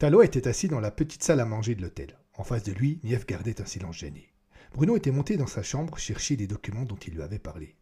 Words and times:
Talo 0.00 0.22
était 0.22 0.48
assis 0.48 0.66
dans 0.66 0.80
la 0.80 0.90
petite 0.90 1.22
salle 1.22 1.40
à 1.40 1.44
manger 1.44 1.74
de 1.74 1.82
l'hôtel. 1.82 2.16
En 2.38 2.42
face 2.42 2.62
de 2.62 2.72
lui, 2.72 3.00
Nief 3.04 3.26
gardait 3.26 3.60
un 3.60 3.66
silence 3.66 3.98
gêné. 3.98 4.32
Bruno 4.72 4.96
était 4.96 5.10
monté 5.10 5.36
dans 5.36 5.46
sa 5.46 5.62
chambre 5.62 5.98
chercher 5.98 6.36
les 6.36 6.46
documents 6.46 6.86
dont 6.86 6.96
il 6.96 7.12
lui 7.12 7.20
avait 7.20 7.38
parlé. 7.38 7.76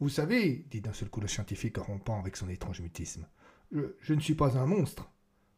Vous 0.00 0.08
savez, 0.08 0.66
dit 0.72 0.80
d'un 0.80 0.92
seul 0.92 1.08
coup 1.08 1.20
le 1.20 1.28
scientifique 1.28 1.78
en 1.78 1.84
rompant 1.84 2.18
avec 2.18 2.36
son 2.36 2.48
étrange 2.48 2.80
mutisme, 2.80 3.28
je, 3.70 4.12
ne 4.12 4.18
suis 4.18 4.34
pas 4.34 4.58
un 4.58 4.66
monstre. 4.66 5.08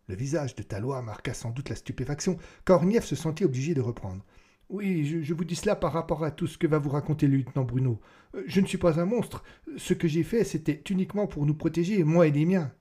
Le 0.08 0.14
visage 0.14 0.54
de 0.56 0.62
Talois 0.62 1.00
marqua 1.00 1.32
sans 1.32 1.52
doute 1.52 1.70
la 1.70 1.76
stupéfaction, 1.76 2.36
car 2.66 2.84
Nief 2.84 3.06
se 3.06 3.16
sentit 3.16 3.46
obligé 3.46 3.72
de 3.72 3.80
reprendre. 3.80 4.22
Oui, 4.68 5.06
je, 5.06 5.22
je, 5.22 5.32
vous 5.32 5.44
dis 5.44 5.56
cela 5.56 5.74
par 5.74 5.94
rapport 5.94 6.22
à 6.22 6.32
tout 6.32 6.48
ce 6.48 6.58
que 6.58 6.66
va 6.66 6.76
vous 6.76 6.90
raconter 6.90 7.26
le 7.26 7.38
lieutenant 7.38 7.64
Bruno. 7.64 7.98
Euh, 8.34 8.44
je 8.46 8.60
ne 8.60 8.66
suis 8.66 8.76
pas 8.76 9.00
un 9.00 9.06
monstre. 9.06 9.42
Ce 9.78 9.94
que 9.94 10.06
j'ai 10.06 10.22
fait, 10.22 10.44
c'était 10.44 10.82
uniquement 10.90 11.26
pour 11.26 11.46
nous 11.46 11.54
protéger, 11.54 12.04
moi 12.04 12.26
et 12.26 12.30
les 12.30 12.44
miens. 12.44 12.74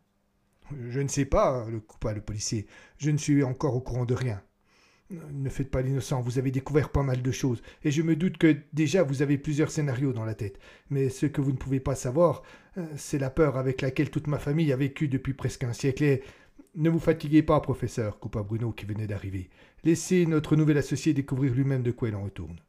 Je 0.90 1.00
ne 1.00 1.08
sais 1.08 1.26
pas, 1.26 1.66
le 1.70 1.80
coupa 1.80 2.14
le 2.14 2.22
policier. 2.22 2.68
Je 2.98 3.12
ne 3.12 3.18
suis 3.18 3.44
encore 3.44 3.76
au 3.76 3.82
courant 3.82 4.06
de 4.06 4.14
rien. 4.14 4.42
Ne 5.34 5.50
faites 5.50 5.70
pas 5.70 5.82
l'innocent, 5.82 6.22
vous 6.22 6.40
avez 6.40 6.52
découvert 6.52 6.90
pas 6.90 7.04
mal 7.04 7.22
de 7.22 7.32
choses, 7.32 7.62
et 7.84 7.92
je 7.92 8.02
me 8.02 8.16
doute 8.16 8.38
que 8.38 8.56
déjà 8.72 9.04
vous 9.04 9.22
avez 9.22 9.38
plusieurs 9.38 9.70
scénarios 9.70 10.14
dans 10.14 10.24
la 10.24 10.36
tête. 10.36 10.58
Mais 10.90 11.10
ce 11.10 11.26
que 11.26 11.42
vous 11.42 11.52
ne 11.52 11.58
pouvez 11.58 11.82
pas 11.82 11.96
savoir, 11.96 12.44
euh, 12.78 12.86
c'est 12.96 13.20
la 13.20 13.30
peur 13.30 13.58
avec 13.58 13.82
laquelle 13.82 14.10
toute 14.10 14.28
ma 14.28 14.40
famille 14.40 14.72
a 14.72 14.78
vécu 14.78 15.10
depuis 15.10 15.34
presque 15.34 15.66
un 15.66 15.74
siècle, 15.74 16.04
et 16.04 16.24
ne 16.76 16.90
vous 16.90 17.00
fatiguez 17.00 17.44
pas, 17.44 17.60
professeur, 17.60 18.20
coupa 18.20 18.42
Bruno 18.42 18.72
qui 18.72 18.86
venait 18.86 19.08
d'arriver. 19.08 19.50
Laissez 19.84 20.26
notre 20.26 20.56
nouvel 20.56 20.78
associé 20.78 21.14
découvrir 21.14 21.54
lui-même 21.54 21.84
de 21.84 21.92
quoi 21.92 22.08
il 22.08 22.16
en 22.16 22.24
retourne. 22.24 22.60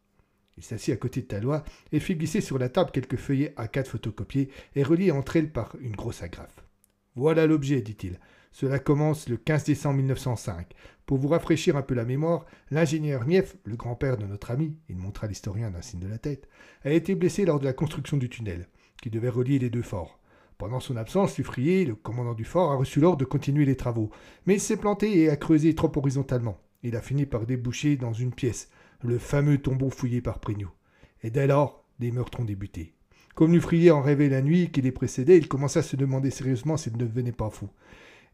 Il 0.56 0.64
s'assit 0.64 0.92
à 0.92 0.96
côté 0.96 1.22
de 1.22 1.26
Talois 1.26 1.64
et 1.92 2.00
fit 2.00 2.16
glisser 2.16 2.40
sur 2.40 2.58
la 2.58 2.68
table 2.68 2.90
quelques 2.90 3.16
feuillets 3.16 3.54
à 3.56 3.68
quatre 3.68 3.90
photocopiés 3.90 4.50
et 4.74 4.82
reliés 4.82 5.12
entre 5.12 5.36
elles 5.36 5.52
par 5.52 5.76
une 5.80 5.96
grosse 5.96 6.22
agrafe. 6.22 6.64
Voilà 7.14 7.46
l'objet, 7.46 7.82
dit-il. 7.82 8.18
Cela 8.52 8.78
commence 8.78 9.28
le 9.28 9.36
15 9.36 9.64
décembre 9.64 9.96
1905. 9.96 10.72
Pour 11.06 11.18
vous 11.18 11.28
rafraîchir 11.28 11.76
un 11.76 11.82
peu 11.82 11.94
la 11.94 12.04
mémoire, 12.04 12.46
l'ingénieur 12.70 13.26
Nief, 13.26 13.56
le 13.64 13.76
grand-père 13.76 14.16
de 14.16 14.24
notre 14.24 14.50
ami, 14.50 14.76
il 14.88 14.96
montra 14.96 15.26
l'historien 15.26 15.70
d'un 15.70 15.82
signe 15.82 16.00
de 16.00 16.08
la 16.08 16.18
tête, 16.18 16.48
a 16.84 16.90
été 16.90 17.14
blessé 17.14 17.44
lors 17.44 17.60
de 17.60 17.64
la 17.64 17.72
construction 17.72 18.16
du 18.16 18.28
tunnel, 18.28 18.68
qui 19.02 19.10
devait 19.10 19.28
relier 19.28 19.58
les 19.58 19.70
deux 19.70 19.82
forts. 19.82 20.18
Pendant 20.58 20.80
son 20.80 20.96
absence, 20.96 21.32
Suffrier, 21.32 21.84
le 21.84 21.94
commandant 21.94 22.34
du 22.34 22.44
fort, 22.44 22.72
a 22.72 22.76
reçu 22.76 23.00
l'ordre 23.00 23.18
de 23.18 23.24
continuer 23.24 23.64
les 23.64 23.76
travaux. 23.76 24.10
Mais 24.46 24.54
il 24.54 24.60
s'est 24.60 24.76
planté 24.76 25.18
et 25.18 25.28
a 25.28 25.36
creusé 25.36 25.74
trop 25.74 25.90
horizontalement. 25.96 26.58
Il 26.82 26.96
a 26.96 27.02
fini 27.02 27.26
par 27.26 27.46
déboucher 27.46 27.96
dans 27.96 28.12
une 28.12 28.32
pièce, 28.32 28.70
le 29.02 29.18
fameux 29.18 29.58
tombeau 29.58 29.90
fouillé 29.90 30.20
par 30.20 30.38
Prignot. 30.38 30.70
Et 31.22 31.30
dès 31.30 31.46
lors, 31.46 31.84
des 31.98 32.12
meurtres 32.12 32.40
ont 32.40 32.44
débuté. 32.44 32.94
Comme 33.34 33.52
Nufrier 33.52 33.90
en 33.90 34.02
rêvait 34.02 34.28
la 34.28 34.42
nuit 34.42 34.70
qui 34.70 34.82
les 34.82 34.92
précédait, 34.92 35.38
il 35.38 35.48
commença 35.48 35.80
à 35.80 35.82
se 35.82 35.96
demander 35.96 36.30
sérieusement 36.30 36.76
s'il 36.76 36.92
ne 36.92 36.98
devenait 36.98 37.32
pas 37.32 37.50
fou. 37.50 37.68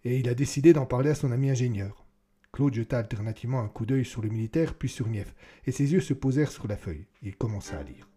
Et 0.05 0.19
il 0.19 0.29
a 0.29 0.35
décidé 0.35 0.73
d'en 0.73 0.87
parler 0.87 1.11
à 1.11 1.15
son 1.15 1.31
ami 1.31 1.51
ingénieur. 1.51 2.05
Claude 2.53 2.75
jeta 2.75 2.99
alternativement 2.99 3.61
un 3.61 3.69
coup 3.69 3.87
d'œil 3.87 4.05
sur 4.05 4.23
le 4.23 4.29
militaire 4.29 4.75
puis 4.75 4.89
sur 4.89 5.09
Nief, 5.09 5.35
et 5.67 5.73
ses 5.73 5.93
yeux 5.93 6.01
se 6.01 6.15
posèrent 6.15 6.51
sur 6.51 6.67
la 6.67 6.77
feuille. 6.77 7.07
Il 7.23 7.37
commença 7.37 7.79
à 7.79 7.83
lire. 7.83 8.09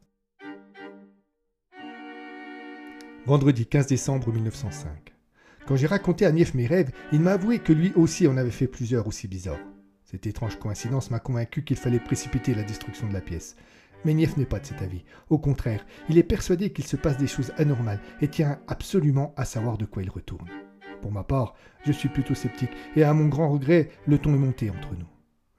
Vendredi 3.28 3.68
15 3.68 3.86
décembre 3.86 4.34
1905. 4.34 5.14
Quand 5.68 5.76
j'ai 5.76 5.86
raconté 5.86 6.26
à 6.26 6.32
Nief 6.32 6.56
mes 6.56 6.66
rêves, 6.66 6.92
il 7.12 7.20
m'a 7.20 7.34
avoué 7.34 7.60
que 7.60 7.74
lui 7.74 7.94
aussi 7.96 8.28
en 8.28 8.38
avait 8.38 8.50
fait 8.50 8.68
plusieurs 8.68 9.06
aussi 9.06 9.28
bizarres. 9.28 9.60
Cette 10.06 10.26
étrange 10.26 10.58
coïncidence 10.58 11.12
m'a 11.12 11.20
convaincu 11.20 11.64
qu'il 11.64 11.78
fallait 11.78 12.00
précipiter 12.00 12.56
la 12.56 12.64
destruction 12.64 13.08
de 13.08 13.14
la 13.14 13.22
pièce. 13.22 13.56
Mais 14.06 14.14
Nief 14.14 14.38
n'est 14.38 14.46
pas 14.46 14.60
de 14.60 14.66
cet 14.66 14.82
avis. 14.82 15.04
Au 15.30 15.38
contraire, 15.38 15.86
il 16.10 16.18
est 16.18 16.24
persuadé 16.24 16.72
qu'il 16.72 16.86
se 16.86 16.96
passe 16.96 17.18
des 17.18 17.28
choses 17.28 17.54
anormales 17.58 18.02
et 18.22 18.28
tient 18.28 18.60
absolument 18.68 19.34
à 19.38 19.46
savoir 19.46 19.78
de 19.78 19.86
quoi 19.86 20.04
il 20.04 20.10
retourne. 20.10 20.48
Pour 21.02 21.12
ma 21.12 21.24
part, 21.24 21.56
je 21.86 21.92
suis 21.92 22.10
plutôt 22.10 22.36
sceptique 22.36 22.72
et 22.96 23.04
à 23.04 23.14
mon 23.14 23.28
grand 23.28 23.50
regret, 23.50 23.90
le 24.08 24.18
ton 24.18 24.34
est 24.34 24.38
monté 24.38 24.70
entre 24.70 24.96
nous. 24.98 25.08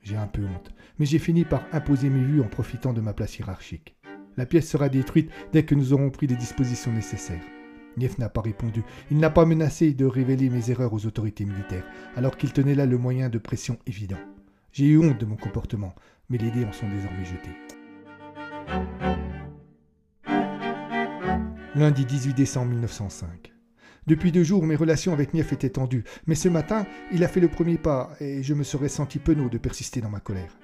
J'ai 0.03 0.17
un 0.17 0.27
peu 0.27 0.43
honte, 0.43 0.71
mais 0.99 1.07
j'ai 1.07 1.19
fini 1.19 1.45
par 1.45 1.65
imposer 1.73 2.11
mes 2.11 2.25
vues 2.25 2.41
en 2.41 2.49
profitant 2.49 2.93
de 2.93 3.01
ma 3.01 3.13
place 3.13 3.39
hiérarchique. 3.39 3.97
La 4.37 4.47
pièce 4.47 4.69
sera 4.69 4.89
détruite 4.89 5.31
dès 5.53 5.65
que 5.65 5.75
nous 5.75 5.93
aurons 5.93 6.11
pris 6.11 6.27
les 6.27 6.37
dispositions 6.37 6.93
nécessaires. 6.93 7.45
Nief 7.97 8.19
n'a 8.19 8.29
pas 8.29 8.41
répondu. 8.41 8.83
Il 9.11 9.19
n'a 9.19 9.31
pas 9.31 9.45
menacé 9.45 9.93
de 9.93 10.07
révéler 10.07 10.49
mes 10.49 10.71
erreurs 10.71 10.95
aux 10.95 11.07
autorités 11.07 11.45
militaires, 11.45 11.85
alors 12.17 12.37
qu'il 12.37 12.53
tenait 12.53 12.75
là 12.75 12.87
le 12.87 12.99
moyen 12.99 13.29
de 13.29 13.39
pression 13.39 13.79
évident. 13.87 14.19
J'ai 14.73 14.87
eu 14.87 14.99
honte 14.99 15.19
de 15.19 15.27
mon 15.27 15.37
comportement, 15.37 15.95
mais 16.31 16.39
les 16.39 16.51
dés 16.51 16.65
en 16.65 16.73
sont 16.73 16.89
désormais 16.89 17.25
jetés. 17.25 17.82
Lundi 21.75 22.05
18 22.05 22.35
décembre 22.35 22.71
1905. 22.71 23.53
Depuis 24.07 24.31
deux 24.31 24.43
jours, 24.43 24.67
mes 24.67 24.77
relations 24.77 25.13
avec 25.13 25.33
Nief 25.33 25.53
étaient 25.53 25.71
tendues, 25.71 26.05
mais 26.27 26.35
ce 26.35 26.49
matin, 26.49 26.87
il 27.13 27.25
a 27.25 27.29
fait 27.29 27.41
le 27.41 27.49
premier 27.49 27.79
pas 27.79 28.11
et 28.21 28.43
je 28.43 28.53
me 28.53 28.63
serais 28.63 28.89
senti 28.89 29.19
penaud 29.19 29.49
de 29.49 29.59
persister 29.59 30.01
dans 30.01 30.11
ma 30.11 30.21
colère. 30.21 30.59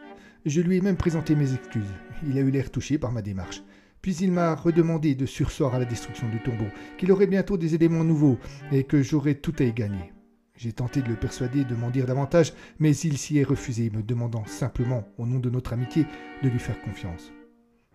Je 0.44 0.60
lui 0.60 0.76
ai 0.76 0.80
même 0.80 0.96
présenté 0.96 1.34
mes 1.34 1.54
excuses. 1.54 1.94
Il 2.28 2.36
a 2.36 2.40
eu 2.40 2.50
l'air 2.50 2.70
touché 2.70 2.98
par 2.98 3.10
ma 3.10 3.22
démarche. 3.22 3.62
Puis 4.02 4.16
il 4.16 4.32
m'a 4.32 4.54
redemandé 4.54 5.14
de 5.14 5.26
sursoir 5.26 5.74
à 5.74 5.78
la 5.78 5.84
destruction 5.84 6.28
du 6.28 6.40
tombeau, 6.40 6.68
qu'il 6.98 7.10
aurait 7.10 7.26
bientôt 7.26 7.56
des 7.56 7.74
éléments 7.74 8.04
nouveaux 8.04 8.38
et 8.70 8.84
que 8.84 9.02
j'aurais 9.02 9.34
tout 9.34 9.54
à 9.58 9.64
y 9.64 9.72
gagner. 9.72 10.12
J'ai 10.56 10.72
tenté 10.72 11.02
de 11.02 11.08
le 11.08 11.16
persuader 11.16 11.64
de 11.64 11.74
m'en 11.74 11.90
dire 11.90 12.06
davantage, 12.06 12.52
mais 12.78 12.96
il 12.96 13.16
s'y 13.16 13.38
est 13.38 13.44
refusé, 13.44 13.90
me 13.90 14.02
demandant 14.02 14.44
simplement, 14.46 15.04
au 15.16 15.26
nom 15.26 15.38
de 15.38 15.50
notre 15.50 15.72
amitié, 15.72 16.06
de 16.42 16.48
lui 16.48 16.58
faire 16.58 16.80
confiance. 16.80 17.32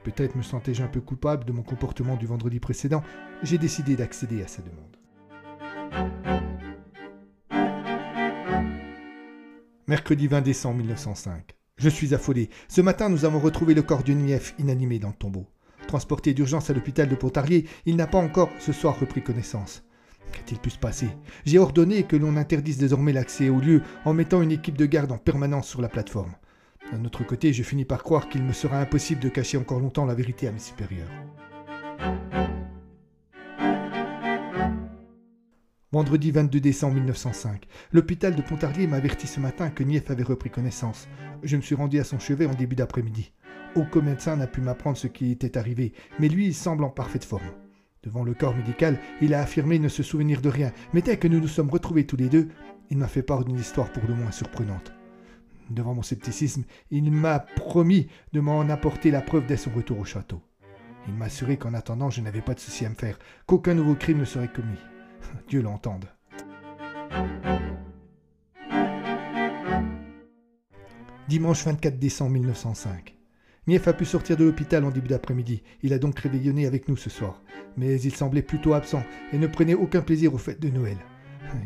Peut-être 0.03 0.35
me 0.35 0.41
sentais-je 0.41 0.83
un 0.83 0.87
peu 0.87 0.99
coupable 0.99 1.45
de 1.45 1.53
mon 1.53 1.63
comportement 1.63 2.17
du 2.17 2.25
vendredi 2.25 2.59
précédent, 2.59 3.03
j'ai 3.41 3.57
décidé 3.57 3.95
d'accéder 3.95 4.43
à 4.43 4.47
sa 4.47 4.61
demande. 4.61 4.97
Mercredi 9.87 10.27
20 10.27 10.41
décembre 10.41 10.77
1905. 10.77 11.55
Je 11.77 11.89
suis 11.89 12.13
affolé. 12.13 12.49
Ce 12.67 12.81
matin, 12.81 13.09
nous 13.09 13.25
avons 13.25 13.39
retrouvé 13.39 13.73
le 13.73 13.81
corps 13.81 14.03
de 14.03 14.13
Nief 14.13 14.55
inanimé 14.59 14.99
dans 14.99 15.09
le 15.09 15.13
tombeau. 15.13 15.47
Transporté 15.87 16.33
d'urgence 16.33 16.69
à 16.69 16.73
l'hôpital 16.73 17.07
de 17.07 17.15
Pontarlier, 17.15 17.65
il 17.85 17.95
n'a 17.95 18.07
pas 18.07 18.17
encore 18.17 18.49
ce 18.59 18.73
soir 18.73 18.99
repris 18.99 19.23
connaissance. 19.23 19.83
Qu'a-t-il 20.31 20.59
pu 20.59 20.69
se 20.69 20.79
passer? 20.79 21.09
J'ai 21.45 21.59
ordonné 21.59 22.03
que 22.03 22.15
l'on 22.15 22.37
interdise 22.37 22.77
désormais 22.77 23.13
l'accès 23.13 23.49
au 23.49 23.59
lieu 23.59 23.81
en 24.03 24.13
mettant 24.13 24.41
une 24.41 24.51
équipe 24.51 24.77
de 24.77 24.85
garde 24.85 25.11
en 25.11 25.17
permanence 25.17 25.67
sur 25.67 25.81
la 25.81 25.89
plateforme. 25.89 26.33
D'un 26.91 27.05
autre 27.05 27.23
côté, 27.23 27.53
je 27.53 27.63
finis 27.63 27.85
par 27.85 28.03
croire 28.03 28.29
qu'il 28.29 28.43
me 28.43 28.53
sera 28.53 28.79
impossible 28.79 29.21
de 29.21 29.29
cacher 29.29 29.57
encore 29.57 29.79
longtemps 29.79 30.05
la 30.05 30.15
vérité 30.15 30.47
à 30.47 30.51
mes 30.51 30.59
supérieurs. 30.59 31.09
Vendredi 35.91 36.31
22 36.31 36.59
décembre 36.59 36.95
1905. 36.95 37.67
L'hôpital 37.91 38.35
de 38.35 38.41
Pontarlier 38.41 38.87
m'a 38.87 38.97
averti 38.97 39.27
ce 39.27 39.39
matin 39.39 39.69
que 39.69 39.83
Nief 39.83 40.09
avait 40.09 40.23
repris 40.23 40.49
connaissance. 40.49 41.07
Je 41.43 41.55
me 41.55 41.61
suis 41.61 41.75
rendu 41.75 41.99
à 41.99 42.03
son 42.03 42.17
chevet 42.17 42.47
en 42.47 42.53
début 42.55 42.75
d'après-midi. 42.75 43.31
Aucun 43.75 44.01
médecin 44.01 44.35
n'a 44.35 44.47
pu 44.47 44.61
m'apprendre 44.61 44.97
ce 44.97 45.07
qui 45.07 45.31
était 45.31 45.55
arrivé, 45.57 45.93
mais 46.19 46.29
lui 46.29 46.47
il 46.47 46.55
semble 46.55 46.83
en 46.83 46.89
parfaite 46.89 47.25
forme. 47.25 47.51
Devant 48.01 48.23
le 48.23 48.33
corps 48.33 48.55
médical, 48.55 48.99
il 49.21 49.33
a 49.33 49.41
affirmé 49.41 49.77
ne 49.77 49.87
se 49.87 50.01
souvenir 50.03 50.41
de 50.41 50.49
rien, 50.49 50.71
mais 50.93 51.01
dès 51.01 51.17
que 51.17 51.27
nous 51.27 51.39
nous 51.39 51.47
sommes 51.47 51.69
retrouvés 51.69 52.07
tous 52.07 52.17
les 52.17 52.27
deux, 52.27 52.49
il 52.89 52.97
m'a 52.97 53.07
fait 53.07 53.21
part 53.21 53.45
d'une 53.45 53.59
histoire 53.59 53.91
pour 53.91 54.03
le 54.07 54.15
moins 54.15 54.31
surprenante. 54.31 54.93
Devant 55.73 55.95
mon 55.95 56.03
scepticisme, 56.03 56.65
il 56.91 57.11
m'a 57.11 57.39
promis 57.39 58.07
de 58.31 58.39
m'en 58.39 58.61
apporter 58.61 59.09
la 59.09 59.21
preuve 59.21 59.47
dès 59.47 59.57
son 59.57 59.71
retour 59.71 59.97
au 59.97 60.05
château. 60.05 60.39
Il 61.07 61.15
m'a 61.15 61.25
assuré 61.25 61.57
qu'en 61.57 61.73
attendant, 61.73 62.11
je 62.11 62.21
n'avais 62.21 62.41
pas 62.41 62.53
de 62.53 62.59
souci 62.59 62.85
à 62.85 62.89
me 62.89 62.95
faire, 62.95 63.17
qu'aucun 63.47 63.73
nouveau 63.73 63.95
crime 63.95 64.19
ne 64.19 64.25
serait 64.25 64.51
commis. 64.51 64.77
Dieu 65.49 65.63
l'entende. 65.63 66.05
Dimanche 71.27 71.65
24 71.65 71.97
décembre 71.97 72.33
1905. 72.33 73.15
Nief 73.65 73.87
a 73.87 73.93
pu 73.93 74.05
sortir 74.05 74.37
de 74.37 74.43
l'hôpital 74.43 74.85
en 74.85 74.91
début 74.91 75.07
d'après-midi. 75.07 75.63
Il 75.81 75.93
a 75.93 75.97
donc 75.97 76.19
réveillonné 76.19 76.67
avec 76.67 76.87
nous 76.87 76.97
ce 76.97 77.09
soir. 77.09 77.41
Mais 77.77 77.99
il 77.99 78.13
semblait 78.13 78.43
plutôt 78.43 78.73
absent 78.73 79.03
et 79.31 79.39
ne 79.39 79.47
prenait 79.47 79.73
aucun 79.73 80.01
plaisir 80.01 80.35
aux 80.35 80.37
fêtes 80.37 80.61
de 80.61 80.69
Noël. 80.69 80.97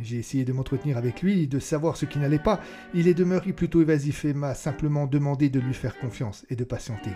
J'ai 0.02 0.18
essayé 0.18 0.46
de 0.46 0.54
m'entretenir 0.54 0.98
avec 0.98 1.22
lui, 1.22 1.48
de 1.48 1.60
savoir 1.60 1.98
ce 1.98 2.06
qui 2.06 2.20
n'allait 2.20 2.40
pas. 2.40 2.62
Il 2.94 3.08
est 3.08 3.14
demeuré 3.14 3.54
plutôt 3.54 3.82
évasif 3.82 4.26
et 4.26 4.34
m'a 4.34 4.54
simplement 4.54 5.08
demandé 5.08 5.50
de 5.50 5.60
lui 5.60 5.74
faire 5.74 5.98
confiance 5.98 6.46
et 6.50 6.56
de 6.56 6.64
patienter. 6.64 7.12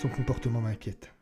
Son 0.00 0.08
comportement 0.08 0.60
m'inquiète. 0.60 1.12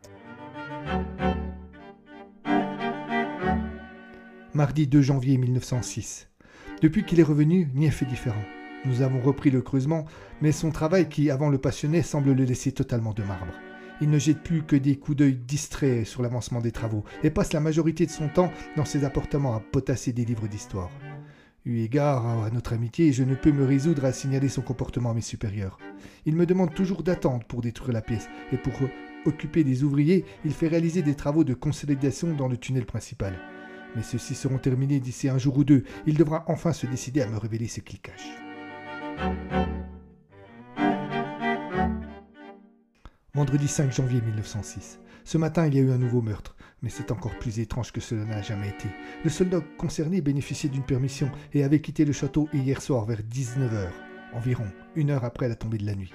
Mardi 4.55 4.87
2 4.87 5.01
janvier 5.01 5.39
1906. 5.39 6.29
Depuis 6.83 7.05
qu'il 7.05 7.21
est 7.21 7.25
revenu, 7.25 7.69
Nief 7.75 8.03
est 8.03 8.07
différent. 8.07 8.43
Nous 8.85 9.03
avons 9.03 9.21
repris 9.21 9.51
le 9.51 9.63
creusement, 9.63 10.05
mais 10.41 10.53
son 10.53 10.71
travail 10.71 11.09
qui 11.09 11.31
avant 11.31 11.49
le 11.49 11.59
passionnait 11.59 12.03
semble 12.03 12.33
le 12.33 12.45
laisser 12.45 12.73
totalement 12.73 13.13
de 13.13 13.23
marbre. 13.23 13.55
Il 14.01 14.11
ne 14.11 14.19
jette 14.19 14.43
plus 14.43 14.63
que 14.63 14.77
des 14.77 14.97
coups 14.97 15.19
d'œil 15.19 15.37
distraits 15.37 16.07
sur 16.07 16.23
l'avancement 16.23 16.61
des 16.61 16.73
travaux 16.73 17.05
et 17.23 17.31
passe 17.31 17.53
la 17.53 17.61
majorité 17.61 18.07
de 18.07 18.11
son 18.11 18.29
temps 18.29 18.53
dans 18.77 18.85
ses 18.85 19.05
appartements 19.05 19.55
à 19.55 19.61
potasser 19.61 20.13
des 20.13 20.25
livres 20.25 20.49
d'histoire. 20.49 20.91
Eu 21.65 21.79
égard 21.79 22.27
à 22.27 22.51
notre 22.51 22.73
amitié, 22.73 23.13
je 23.13 23.23
ne 23.23 23.37
peux 23.37 23.53
me 23.53 23.65
résoudre 23.65 24.05
à 24.05 24.13
signaler 24.13 24.49
son 24.49 24.63
comportement 24.63 25.11
à 25.11 25.15
mes 25.15 25.21
supérieurs. 25.21 25.79
Il 26.27 26.35
me 26.35 26.47
demande 26.47 26.75
toujours 26.75 27.05
d'attendre 27.05 27.45
pour 27.45 27.61
détruire 27.61 27.93
la 27.93 28.03
pièce 28.03 28.29
et 28.53 28.57
pour 28.57 28.73
occuper 29.25 29.63
des 29.63 29.85
ouvriers, 29.85 30.25
il 30.45 30.53
fait 30.53 30.67
réaliser 30.67 31.03
des 31.03 31.15
travaux 31.15 31.45
de 31.45 31.55
consolidation 31.55 32.35
dans 32.35 32.49
le 32.49 32.57
tunnel 32.57 32.87
principal 32.87 33.39
mais 33.95 34.03
ceux-ci 34.03 34.35
seront 34.35 34.59
terminés 34.59 35.01
d'ici 35.01 35.29
un 35.29 35.39
jour 35.39 35.59
ou 35.59 35.65
deux. 35.65 35.85
Il 36.07 36.17
devra 36.17 36.45
enfin 36.49 36.73
se 36.73 36.87
décider 36.87 37.23
à 37.23 37.29
me 37.29 37.37
révéler 37.37 37.69
ce 37.69 37.81
qu'il 37.81 38.01
cache. 38.01 38.29
Vendredi 43.35 43.67
5 43.67 43.91
janvier 43.91 44.21
1906. 44.21 44.99
Ce 45.25 45.39
matin, 45.39 45.67
il 45.67 45.75
y 45.75 45.79
a 45.79 45.81
eu 45.81 45.91
un 45.91 45.97
nouveau 45.97 46.21
meurtre, 46.21 46.55
mais 46.83 46.91
c'est 46.91 47.11
encore 47.11 47.39
plus 47.39 47.61
étrange 47.61 47.91
que 47.91 48.03
cela 48.03 48.27
n'a 48.27 48.43
jamais 48.43 48.69
été. 48.69 48.89
Le 49.25 49.31
soldat 49.31 49.63
concerné 49.79 50.21
bénéficiait 50.21 50.69
d'une 50.69 50.83
permission 50.83 51.31
et 51.55 51.65
avait 51.65 51.81
quitté 51.81 52.05
le 52.05 52.13
château 52.13 52.51
hier 52.53 52.83
soir 52.83 53.07
vers 53.07 53.23
19h, 53.23 53.89
environ 54.35 54.67
une 54.97 55.09
heure 55.09 55.25
après 55.25 55.49
la 55.49 55.55
tombée 55.55 55.79
de 55.79 55.87
la 55.87 55.95
nuit. 55.95 56.13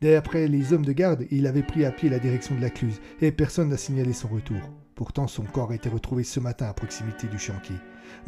D'après 0.00 0.46
les 0.46 0.72
hommes 0.72 0.84
de 0.84 0.92
garde, 0.92 1.26
il 1.32 1.48
avait 1.48 1.64
pris 1.64 1.84
à 1.84 1.90
pied 1.90 2.08
la 2.08 2.20
direction 2.20 2.54
de 2.54 2.60
la 2.60 2.70
Cluse 2.70 3.00
et 3.20 3.32
personne 3.32 3.70
n'a 3.70 3.76
signalé 3.76 4.12
son 4.12 4.28
retour. 4.28 4.60
Pourtant, 4.94 5.26
son 5.26 5.42
corps 5.42 5.72
a 5.72 5.74
été 5.74 5.88
retrouvé 5.88 6.22
ce 6.22 6.38
matin 6.38 6.66
à 6.66 6.72
proximité 6.72 7.26
du 7.26 7.38
chantier. 7.40 7.76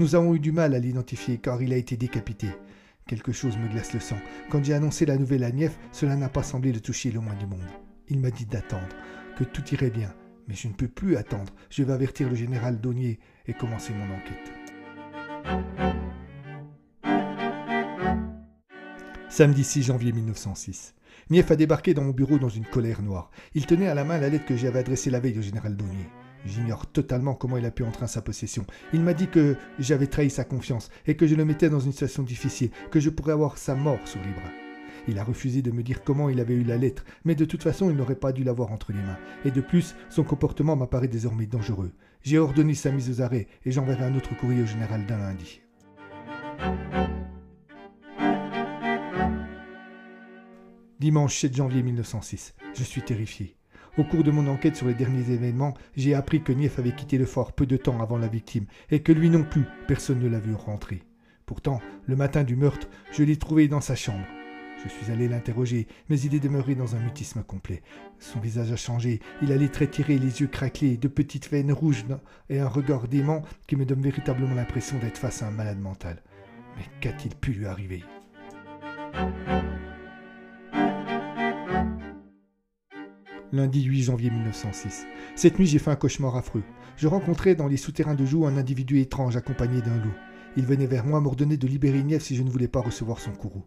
Nous 0.00 0.16
avons 0.16 0.34
eu 0.34 0.40
du 0.40 0.50
mal 0.50 0.74
à 0.74 0.80
l'identifier 0.80 1.38
car 1.38 1.62
il 1.62 1.72
a 1.72 1.76
été 1.76 1.96
décapité. 1.96 2.48
Quelque 3.06 3.30
chose 3.30 3.56
me 3.56 3.68
glace 3.68 3.94
le 3.94 4.00
sang. 4.00 4.18
Quand 4.50 4.64
j'ai 4.64 4.74
annoncé 4.74 5.06
la 5.06 5.16
nouvelle 5.16 5.44
à 5.44 5.52
Nief, 5.52 5.78
cela 5.92 6.16
n'a 6.16 6.28
pas 6.28 6.42
semblé 6.42 6.72
le 6.72 6.80
toucher 6.80 7.12
le 7.12 7.20
moins 7.20 7.36
du 7.36 7.46
monde. 7.46 7.85
Il 8.08 8.20
m'a 8.20 8.30
dit 8.30 8.46
d'attendre, 8.46 8.94
que 9.36 9.44
tout 9.44 9.62
irait 9.72 9.90
bien. 9.90 10.14
Mais 10.48 10.54
je 10.54 10.68
ne 10.68 10.74
peux 10.74 10.86
plus 10.86 11.16
attendre. 11.16 11.52
Je 11.70 11.82
vais 11.82 11.92
avertir 11.92 12.28
le 12.28 12.36
général 12.36 12.80
Daunier 12.80 13.18
et 13.46 13.52
commencer 13.52 13.92
mon 13.92 14.14
enquête. 14.14 14.52
Samedi 19.28 19.64
6 19.64 19.82
janvier 19.82 20.12
1906. 20.12 20.94
Nief 21.30 21.50
a 21.50 21.56
débarqué 21.56 21.94
dans 21.94 22.04
mon 22.04 22.12
bureau 22.12 22.38
dans 22.38 22.48
une 22.48 22.64
colère 22.64 23.02
noire. 23.02 23.30
Il 23.54 23.66
tenait 23.66 23.88
à 23.88 23.94
la 23.94 24.04
main 24.04 24.18
la 24.18 24.28
lettre 24.28 24.46
que 24.46 24.56
j'avais 24.56 24.78
adressée 24.78 25.10
la 25.10 25.18
veille 25.18 25.38
au 25.38 25.42
général 25.42 25.76
Daunier. 25.76 26.08
J'ignore 26.44 26.86
totalement 26.86 27.34
comment 27.34 27.56
il 27.56 27.66
a 27.66 27.72
pu 27.72 27.82
entrer 27.82 28.04
en 28.04 28.08
sa 28.08 28.22
possession. 28.22 28.64
Il 28.92 29.00
m'a 29.00 29.14
dit 29.14 29.26
que 29.26 29.56
j'avais 29.80 30.06
trahi 30.06 30.30
sa 30.30 30.44
confiance 30.44 30.90
et 31.06 31.16
que 31.16 31.26
je 31.26 31.34
le 31.34 31.44
mettais 31.44 31.70
dans 31.70 31.80
une 31.80 31.90
situation 31.90 32.22
difficile, 32.22 32.70
que 32.92 33.00
je 33.00 33.10
pourrais 33.10 33.32
avoir 33.32 33.58
sa 33.58 33.74
mort 33.74 34.06
sur 34.06 34.22
les 34.22 34.30
bras. 34.30 34.65
Il 35.08 35.18
a 35.18 35.24
refusé 35.24 35.62
de 35.62 35.70
me 35.70 35.82
dire 35.82 36.02
comment 36.02 36.28
il 36.28 36.40
avait 36.40 36.54
eu 36.54 36.64
la 36.64 36.76
lettre, 36.76 37.04
mais 37.24 37.34
de 37.34 37.44
toute 37.44 37.62
façon 37.62 37.90
il 37.90 37.96
n'aurait 37.96 38.16
pas 38.16 38.32
dû 38.32 38.44
l'avoir 38.44 38.72
entre 38.72 38.92
les 38.92 39.02
mains. 39.02 39.18
Et 39.44 39.50
de 39.50 39.60
plus, 39.60 39.94
son 40.08 40.24
comportement 40.24 40.76
m'apparaît 40.76 41.08
désormais 41.08 41.46
dangereux. 41.46 41.92
J'ai 42.22 42.38
ordonné 42.38 42.74
sa 42.74 42.90
mise 42.90 43.10
aux 43.10 43.22
arrêts 43.22 43.46
et 43.64 43.70
j'enverrai 43.70 44.04
un 44.04 44.16
autre 44.16 44.36
courrier 44.36 44.62
au 44.62 44.66
général 44.66 45.06
d'un 45.06 45.18
lundi. 45.18 45.60
Dimanche 50.98 51.38
7 51.38 51.54
janvier 51.54 51.82
1906. 51.82 52.54
Je 52.74 52.82
suis 52.82 53.02
terrifié. 53.02 53.56
Au 53.98 54.04
cours 54.04 54.24
de 54.24 54.30
mon 54.30 54.46
enquête 54.48 54.76
sur 54.76 54.86
les 54.86 54.94
derniers 54.94 55.30
événements, 55.30 55.74
j'ai 55.96 56.14
appris 56.14 56.42
que 56.42 56.52
Nief 56.52 56.78
avait 56.78 56.94
quitté 56.94 57.16
le 57.16 57.26
fort 57.26 57.52
peu 57.52 57.64
de 57.64 57.76
temps 57.76 58.00
avant 58.02 58.18
la 58.18 58.28
victime 58.28 58.66
et 58.90 59.00
que 59.00 59.12
lui 59.12 59.30
non 59.30 59.44
plus, 59.44 59.64
personne 59.86 60.20
ne 60.20 60.28
l'a 60.28 60.40
vu 60.40 60.54
rentrer. 60.54 61.02
Pourtant, 61.46 61.80
le 62.06 62.16
matin 62.16 62.42
du 62.42 62.56
meurtre, 62.56 62.88
je 63.12 63.22
l'ai 63.22 63.36
trouvé 63.36 63.68
dans 63.68 63.80
sa 63.80 63.94
chambre. 63.94 64.26
Je 64.86 64.92
suis 64.92 65.10
allé 65.10 65.26
l'interroger, 65.26 65.88
mais 66.08 66.20
il 66.20 66.34
est 66.36 66.40
demeuré 66.40 66.76
dans 66.76 66.94
un 66.94 67.00
mutisme 67.00 67.42
complet. 67.42 67.82
Son 68.20 68.38
visage 68.38 68.70
a 68.70 68.76
changé, 68.76 69.20
il 69.42 69.50
a 69.50 69.56
les 69.56 69.68
traits 69.68 69.98
les 69.98 70.40
yeux 70.40 70.46
craquelés, 70.46 70.96
de 70.96 71.08
petites 71.08 71.50
veines 71.50 71.72
rouges 71.72 72.04
et 72.50 72.60
un 72.60 72.68
regard 72.68 73.08
dément 73.08 73.42
qui 73.66 73.74
me 73.74 73.84
donne 73.84 74.02
véritablement 74.02 74.54
l'impression 74.54 74.96
d'être 75.00 75.18
face 75.18 75.42
à 75.42 75.48
un 75.48 75.50
malade 75.50 75.80
mental. 75.80 76.22
Mais 76.76 76.84
qu'a-t-il 77.00 77.34
pu 77.34 77.52
lui 77.52 77.66
arriver? 77.66 78.04
Lundi 83.52 83.82
8 83.82 84.02
janvier 84.02 84.30
1906. 84.30 85.04
Cette 85.34 85.58
nuit, 85.58 85.66
j'ai 85.66 85.80
fait 85.80 85.90
un 85.90 85.96
cauchemar 85.96 86.36
affreux. 86.36 86.62
Je 86.96 87.08
rencontrais 87.08 87.56
dans 87.56 87.66
les 87.66 87.76
souterrains 87.76 88.14
de 88.14 88.24
Joux 88.24 88.46
un 88.46 88.56
individu 88.56 89.00
étrange 89.00 89.36
accompagné 89.36 89.82
d'un 89.82 89.96
loup. 89.96 90.14
Il 90.56 90.64
venait 90.64 90.86
vers 90.86 91.04
moi 91.04 91.20
m'ordonner 91.20 91.56
de 91.56 91.66
libérer 91.66 92.04
Nief 92.04 92.22
si 92.22 92.36
je 92.36 92.44
ne 92.44 92.50
voulais 92.50 92.68
pas 92.68 92.80
recevoir 92.80 93.18
son 93.18 93.32
courroux. 93.32 93.64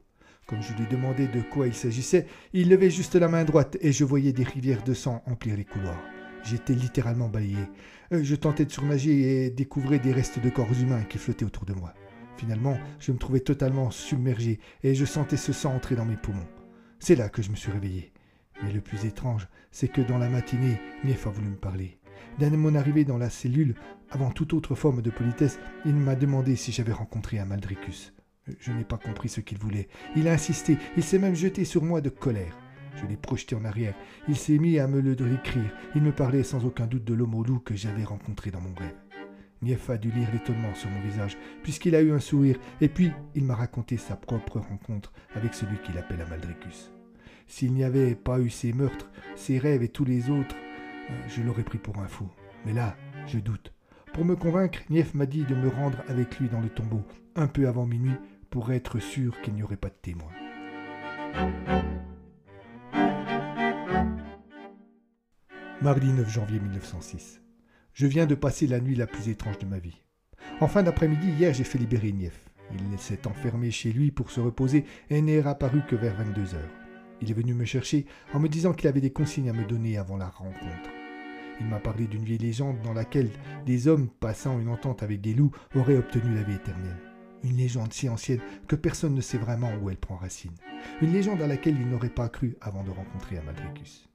Comme 0.49 0.63
je 0.63 0.73
lui 0.73 0.87
demandais 0.87 1.27
de 1.27 1.41
quoi 1.41 1.67
il 1.67 1.75
s'agissait, 1.75 2.25
il 2.53 2.69
levait 2.69 2.89
juste 2.89 3.13
la 3.13 3.27
main 3.27 3.43
droite 3.43 3.77
et 3.81 3.91
je 3.91 4.03
voyais 4.03 4.33
des 4.33 4.43
rivières 4.43 4.81
de 4.81 4.95
sang 4.95 5.21
emplir 5.27 5.55
les 5.55 5.63
couloirs. 5.63 6.01
J'étais 6.43 6.73
littéralement 6.73 7.29
balayé. 7.29 7.59
Euh, 8.11 8.23
je 8.23 8.33
tentais 8.33 8.65
de 8.65 8.71
surnager 8.71 9.45
et 9.45 9.51
découvrais 9.51 9.99
des 9.99 10.11
restes 10.11 10.39
de 10.39 10.49
corps 10.49 10.73
humains 10.73 11.03
qui 11.03 11.19
flottaient 11.19 11.45
autour 11.45 11.65
de 11.65 11.73
moi. 11.73 11.93
Finalement, 12.35 12.79
je 12.99 13.11
me 13.11 13.19
trouvais 13.19 13.41
totalement 13.41 13.91
submergé 13.91 14.59
et 14.81 14.95
je 14.95 15.05
sentais 15.05 15.37
ce 15.37 15.53
sang 15.53 15.75
entrer 15.75 15.95
dans 15.95 16.05
mes 16.05 16.17
poumons. 16.17 16.47
C'est 16.97 17.15
là 17.15 17.29
que 17.29 17.43
je 17.43 17.51
me 17.51 17.55
suis 17.55 17.71
réveillé. 17.71 18.11
Mais 18.63 18.73
le 18.73 18.81
plus 18.81 19.05
étrange, 19.05 19.47
c'est 19.69 19.87
que 19.87 20.01
dans 20.01 20.17
la 20.17 20.29
matinée, 20.29 20.81
Nief 21.03 21.27
a 21.27 21.29
voulu 21.29 21.49
me 21.49 21.57
parler. 21.57 21.99
Dès 22.39 22.49
mon 22.49 22.73
arrivée 22.73 23.05
dans 23.05 23.19
la 23.19 23.29
cellule, 23.29 23.75
avant 24.09 24.31
toute 24.31 24.53
autre 24.53 24.73
forme 24.73 25.03
de 25.03 25.11
politesse, 25.11 25.59
il 25.85 25.93
m'a 25.93 26.15
demandé 26.15 26.55
si 26.55 26.71
j'avais 26.71 26.91
rencontré 26.91 27.37
un 27.37 27.45
Maldricus. 27.45 28.13
Je 28.59 28.71
n'ai 28.71 28.83
pas 28.83 28.97
compris 28.97 29.29
ce 29.29 29.41
qu'il 29.41 29.57
voulait. 29.57 29.87
Il 30.15 30.27
a 30.27 30.33
insisté, 30.33 30.77
il 30.97 31.03
s'est 31.03 31.19
même 31.19 31.35
jeté 31.35 31.65
sur 31.65 31.83
moi 31.83 32.01
de 32.01 32.09
colère. 32.09 32.57
Je 32.95 33.05
l'ai 33.05 33.17
projeté 33.17 33.55
en 33.55 33.65
arrière. 33.65 33.95
Il 34.27 34.35
s'est 34.35 34.57
mis 34.57 34.79
à 34.79 34.87
me 34.87 34.99
le 34.99 35.15
décrire. 35.15 35.71
Il 35.95 36.01
me 36.01 36.11
parlait 36.11 36.43
sans 36.43 36.65
aucun 36.65 36.87
doute 36.87 37.05
de 37.05 37.13
l'homme 37.13 37.35
au 37.35 37.43
loup 37.43 37.59
que 37.59 37.75
j'avais 37.75 38.03
rencontré 38.03 38.51
dans 38.51 38.61
mon 38.61 38.73
rêve. 38.73 38.95
Nief 39.61 39.89
a 39.89 39.97
dû 39.97 40.11
lire 40.11 40.29
l'étonnement 40.31 40.73
sur 40.73 40.89
mon 40.89 41.01
visage, 41.01 41.37
puisqu'il 41.63 41.95
a 41.95 42.01
eu 42.01 42.13
un 42.13 42.19
sourire, 42.19 42.57
et 42.79 42.87
puis 42.87 43.11
il 43.35 43.43
m'a 43.43 43.55
raconté 43.55 43.97
sa 43.97 44.15
propre 44.15 44.59
rencontre 44.59 45.11
avec 45.35 45.53
celui 45.53 45.77
qu'il 45.79 45.97
appelle 45.97 46.21
Amaldricus. 46.21 46.91
S'il 47.45 47.73
n'y 47.73 47.83
avait 47.83 48.15
pas 48.15 48.39
eu 48.39 48.49
ces 48.49 48.71
meurtres, 48.71 49.09
ces 49.35 49.57
rêves 49.57 49.83
et 49.83 49.89
tous 49.89 50.05
les 50.05 50.29
autres, 50.29 50.55
euh, 51.09 51.13
je 51.27 51.41
l'aurais 51.41 51.63
pris 51.63 51.77
pour 51.77 51.97
un 51.99 52.07
fou. 52.07 52.29
Mais 52.65 52.73
là, 52.73 52.95
je 53.27 53.39
doute. 53.39 53.73
Pour 54.13 54.23
me 54.23 54.35
convaincre, 54.35 54.79
Nief 54.89 55.13
m'a 55.13 55.25
dit 55.25 55.43
de 55.43 55.55
me 55.55 55.67
rendre 55.67 55.97
avec 56.07 56.39
lui 56.39 56.47
dans 56.47 56.61
le 56.61 56.69
tombeau, 56.69 57.03
un 57.35 57.47
peu 57.47 57.67
avant 57.67 57.85
minuit, 57.85 58.15
pour 58.49 58.71
être 58.71 58.99
sûr 58.99 59.39
qu'il 59.41 59.53
n'y 59.53 59.63
aurait 59.63 59.77
pas 59.77 59.89
de 59.89 59.95
témoins. 60.01 60.31
Mardi 65.81 66.11
9 66.11 66.29
janvier 66.29 66.59
1906. 66.59 67.41
Je 67.93 68.05
viens 68.05 68.25
de 68.25 68.35
passer 68.35 68.67
la 68.67 68.81
nuit 68.81 68.95
la 68.95 69.07
plus 69.07 69.29
étrange 69.29 69.57
de 69.59 69.65
ma 69.65 69.79
vie. 69.79 70.01
En 70.59 70.67
fin 70.67 70.83
d'après-midi, 70.83 71.29
hier, 71.31 71.53
j'ai 71.53 71.63
fait 71.63 71.77
libérer 71.77 72.11
Nief. 72.11 72.49
Il 72.71 72.99
s'est 72.99 73.27
enfermé 73.27 73.71
chez 73.71 73.91
lui 73.91 74.11
pour 74.11 74.29
se 74.29 74.39
reposer 74.39 74.85
et 75.09 75.21
n'est 75.21 75.45
apparu 75.45 75.81
que 75.87 75.95
vers 75.95 76.15
22 76.15 76.55
heures. 76.55 76.69
Il 77.21 77.31
est 77.31 77.33
venu 77.33 77.53
me 77.53 77.65
chercher 77.65 78.05
en 78.33 78.39
me 78.39 78.47
disant 78.47 78.73
qu'il 78.73 78.87
avait 78.87 79.01
des 79.01 79.11
consignes 79.11 79.49
à 79.49 79.53
me 79.53 79.65
donner 79.65 79.97
avant 79.97 80.17
la 80.17 80.29
rencontre. 80.29 80.89
Il 81.59 81.67
m'a 81.67 81.79
parlé 81.79 82.07
d'une 82.07 82.23
vieille 82.23 82.37
légende 82.37 82.81
dans 82.83 82.93
laquelle 82.93 83.29
des 83.65 83.87
hommes 83.87 84.09
passant 84.19 84.59
une 84.59 84.69
entente 84.69 85.03
avec 85.03 85.19
des 85.21 85.33
loups 85.33 85.51
auraient 85.75 85.97
obtenu 85.97 86.33
la 86.35 86.43
vie 86.43 86.55
éternelle. 86.55 87.08
Une 87.43 87.57
légende 87.57 87.93
si 87.93 88.09
ancienne 88.09 88.41
que 88.67 88.75
personne 88.75 89.15
ne 89.15 89.21
sait 89.21 89.37
vraiment 89.37 89.73
où 89.81 89.89
elle 89.89 89.97
prend 89.97 90.17
racine. 90.17 90.55
Une 91.01 91.13
légende 91.13 91.41
à 91.41 91.47
laquelle 91.47 91.79
il 91.79 91.87
n'aurait 91.87 92.09
pas 92.09 92.29
cru 92.29 92.57
avant 92.61 92.83
de 92.83 92.91
rencontrer 92.91 93.37
Amadricus. 93.37 94.09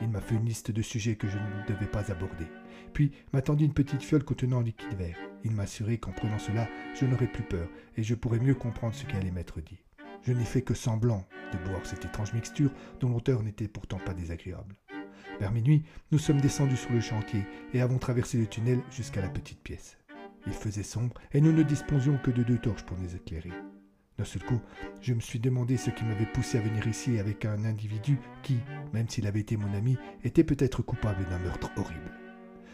Il 0.00 0.08
m'a 0.08 0.20
fait 0.20 0.36
une 0.36 0.44
liste 0.44 0.70
de 0.70 0.82
sujets 0.82 1.16
que 1.16 1.28
je 1.28 1.36
ne 1.36 1.66
devais 1.66 1.90
pas 1.90 2.10
aborder. 2.12 2.46
Puis 2.92 3.10
m'a 3.32 3.42
tendu 3.42 3.64
une 3.64 3.74
petite 3.74 4.02
fiole 4.02 4.22
contenant 4.22 4.60
un 4.60 4.62
liquide 4.62 4.96
vert. 4.96 5.18
Il 5.44 5.52
m'a 5.52 5.64
assuré 5.64 5.98
qu'en 5.98 6.12
prenant 6.12 6.38
cela, 6.38 6.68
je 6.94 7.04
n'aurais 7.04 7.26
plus 7.26 7.42
peur 7.42 7.68
et 7.96 8.02
je 8.04 8.14
pourrais 8.14 8.38
mieux 8.38 8.54
comprendre 8.54 8.94
ce 8.94 9.04
qu'allait 9.06 9.32
m'être 9.32 9.60
dit. 9.60 9.82
Je 10.22 10.32
n'ai 10.32 10.44
fait 10.44 10.62
que 10.62 10.74
semblant 10.74 11.26
de 11.52 11.68
boire 11.68 11.84
cette 11.84 12.04
étrange 12.04 12.32
mixture 12.32 12.70
dont 13.00 13.08
l'auteur 13.08 13.42
n'était 13.42 13.68
pourtant 13.68 13.98
pas 13.98 14.14
désagréable. 14.14 14.76
Vers 15.40 15.52
minuit, 15.52 15.84
nous 16.10 16.18
sommes 16.18 16.40
descendus 16.40 16.76
sur 16.76 16.92
le 16.92 17.00
chantier 17.00 17.44
et 17.72 17.80
avons 17.80 17.98
traversé 17.98 18.38
le 18.38 18.46
tunnel 18.46 18.80
jusqu'à 18.90 19.20
la 19.20 19.28
petite 19.28 19.62
pièce. 19.62 19.97
Il 20.48 20.54
faisait 20.54 20.82
sombre 20.82 21.14
et 21.32 21.42
nous 21.42 21.52
ne 21.52 21.62
disposions 21.62 22.18
que 22.24 22.30
de 22.30 22.42
deux 22.42 22.56
torches 22.56 22.84
pour 22.84 22.96
nous 22.96 23.14
éclairer. 23.14 23.52
D'un 24.16 24.24
seul 24.24 24.42
coup, 24.42 24.60
je 25.02 25.12
me 25.12 25.20
suis 25.20 25.38
demandé 25.38 25.76
ce 25.76 25.90
qui 25.90 26.04
m'avait 26.04 26.24
poussé 26.24 26.56
à 26.56 26.62
venir 26.62 26.88
ici 26.88 27.18
avec 27.18 27.44
un 27.44 27.64
individu 27.66 28.18
qui, 28.42 28.56
même 28.94 29.08
s'il 29.10 29.26
avait 29.26 29.40
été 29.40 29.58
mon 29.58 29.72
ami, 29.74 29.98
était 30.24 30.44
peut-être 30.44 30.82
coupable 30.82 31.24
d'un 31.28 31.38
meurtre 31.38 31.70
horrible. 31.76 32.10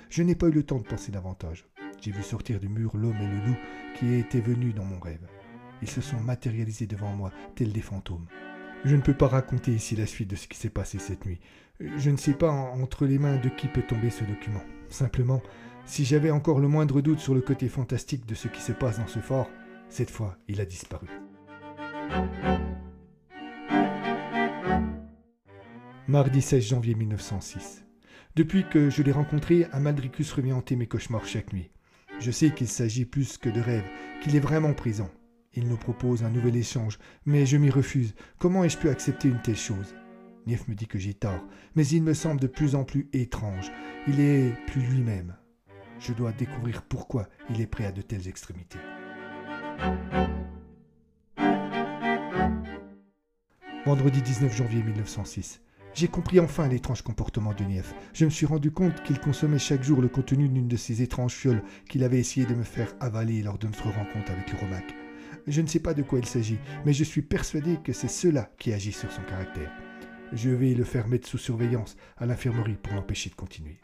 Je 0.08 0.22
n'ai 0.22 0.36
pas 0.36 0.46
eu 0.46 0.52
le 0.52 0.62
temps 0.62 0.78
de 0.78 0.86
penser 0.86 1.10
davantage. 1.10 1.66
J'ai 2.00 2.12
vu 2.12 2.22
sortir 2.22 2.60
du 2.60 2.68
mur 2.68 2.96
l'homme 2.96 3.20
et 3.20 3.26
le 3.26 3.46
loup 3.46 3.56
qui 3.98 4.14
étaient 4.14 4.40
venus 4.40 4.74
dans 4.74 4.84
mon 4.84 5.00
rêve. 5.00 5.26
Ils 5.82 5.90
se 5.90 6.00
sont 6.00 6.20
matérialisés 6.20 6.86
devant 6.86 7.12
moi, 7.12 7.32
tels 7.56 7.72
des 7.72 7.82
fantômes. 7.82 8.26
Je 8.84 8.94
ne 8.94 9.02
peux 9.02 9.14
pas 9.14 9.28
raconter 9.28 9.72
ici 9.72 9.96
la 9.96 10.06
suite 10.06 10.30
de 10.30 10.36
ce 10.36 10.46
qui 10.46 10.56
s'est 10.56 10.70
passé 10.70 10.98
cette 10.98 11.26
nuit. 11.26 11.40
Je 11.80 12.10
ne 12.10 12.16
sais 12.16 12.34
pas 12.34 12.50
entre 12.50 13.04
les 13.04 13.18
mains 13.18 13.36
de 13.36 13.48
qui 13.48 13.66
peut 13.66 13.82
tomber 13.82 14.10
ce 14.10 14.22
document. 14.24 14.62
Simplement, 14.88 15.42
si 15.86 16.04
j'avais 16.04 16.30
encore 16.30 16.60
le 16.60 16.68
moindre 16.68 17.00
doute 17.00 17.20
sur 17.20 17.34
le 17.34 17.40
côté 17.40 17.68
fantastique 17.68 18.26
de 18.26 18.34
ce 18.34 18.48
qui 18.48 18.60
se 18.60 18.72
passe 18.72 18.98
dans 18.98 19.06
ce 19.06 19.18
fort, 19.18 19.50
cette 19.88 20.10
fois, 20.10 20.36
il 20.48 20.60
a 20.60 20.64
disparu. 20.64 21.08
Mardi 26.08 26.42
16 26.42 26.64
janvier 26.68 26.94
1906. 26.94 27.84
Depuis 28.36 28.64
que 28.68 28.90
je 28.90 29.02
l'ai 29.02 29.12
rencontré, 29.12 29.66
Amaldricus 29.72 30.32
revient 30.32 30.52
hanter 30.52 30.76
mes 30.76 30.86
cauchemars 30.86 31.26
chaque 31.26 31.52
nuit. 31.52 31.70
Je 32.20 32.30
sais 32.30 32.50
qu'il 32.50 32.68
s'agit 32.68 33.04
plus 33.04 33.38
que 33.38 33.48
de 33.48 33.60
rêves, 33.60 33.88
qu'il 34.22 34.36
est 34.36 34.40
vraiment 34.40 34.74
présent. 34.74 35.10
Il 35.54 35.68
nous 35.68 35.76
propose 35.76 36.24
un 36.24 36.30
nouvel 36.30 36.56
échange, 36.56 36.98
mais 37.26 37.46
je 37.46 37.56
m'y 37.56 37.70
refuse. 37.70 38.14
Comment 38.38 38.64
ai-je 38.64 38.78
pu 38.78 38.88
accepter 38.88 39.28
une 39.28 39.40
telle 39.40 39.56
chose? 39.56 39.94
Nief 40.46 40.68
me 40.68 40.74
dit 40.74 40.86
que 40.86 40.98
j'ai 40.98 41.14
tort, 41.14 41.42
mais 41.74 41.86
il 41.86 42.02
me 42.02 42.12
semble 42.12 42.40
de 42.40 42.48
plus 42.48 42.74
en 42.74 42.84
plus 42.84 43.08
étrange. 43.12 43.70
Il 44.08 44.20
est 44.20 44.52
plus 44.66 44.82
lui-même. 44.82 45.36
Je 46.06 46.12
dois 46.12 46.32
découvrir 46.32 46.82
pourquoi 46.82 47.28
il 47.48 47.62
est 47.62 47.66
prêt 47.66 47.86
à 47.86 47.92
de 47.92 48.02
telles 48.02 48.28
extrémités. 48.28 48.78
Vendredi 53.86 54.20
19 54.20 54.54
janvier 54.54 54.82
1906. 54.82 55.62
J'ai 55.94 56.08
compris 56.08 56.40
enfin 56.40 56.68
l'étrange 56.68 57.00
comportement 57.00 57.54
de 57.54 57.64
Nief. 57.64 57.94
Je 58.12 58.26
me 58.26 58.30
suis 58.30 58.44
rendu 58.44 58.70
compte 58.70 59.02
qu'il 59.02 59.18
consommait 59.18 59.58
chaque 59.58 59.82
jour 59.82 60.02
le 60.02 60.08
contenu 60.08 60.46
d'une 60.50 60.68
de 60.68 60.76
ces 60.76 61.00
étranges 61.00 61.32
fioles 61.32 61.62
qu'il 61.88 62.04
avait 62.04 62.18
essayé 62.18 62.44
de 62.44 62.54
me 62.54 62.64
faire 62.64 62.92
avaler 63.00 63.42
lors 63.42 63.56
de 63.56 63.66
notre 63.66 63.88
rencontre 63.88 64.30
avec 64.30 64.52
le 64.52 64.58
Romac. 64.58 64.94
Je 65.46 65.62
ne 65.62 65.66
sais 65.66 65.80
pas 65.80 65.94
de 65.94 66.02
quoi 66.02 66.18
il 66.18 66.26
s'agit, 66.26 66.58
mais 66.84 66.92
je 66.92 67.04
suis 67.04 67.22
persuadé 67.22 67.78
que 67.82 67.94
c'est 67.94 68.08
cela 68.08 68.50
qui 68.58 68.74
agit 68.74 68.92
sur 68.92 69.10
son 69.10 69.22
caractère. 69.22 69.72
Je 70.34 70.50
vais 70.50 70.74
le 70.74 70.84
faire 70.84 71.08
mettre 71.08 71.28
sous 71.28 71.38
surveillance 71.38 71.96
à 72.18 72.26
l'infirmerie 72.26 72.76
pour 72.82 72.92
l'empêcher 72.92 73.30
de 73.30 73.36
continuer. 73.36 73.78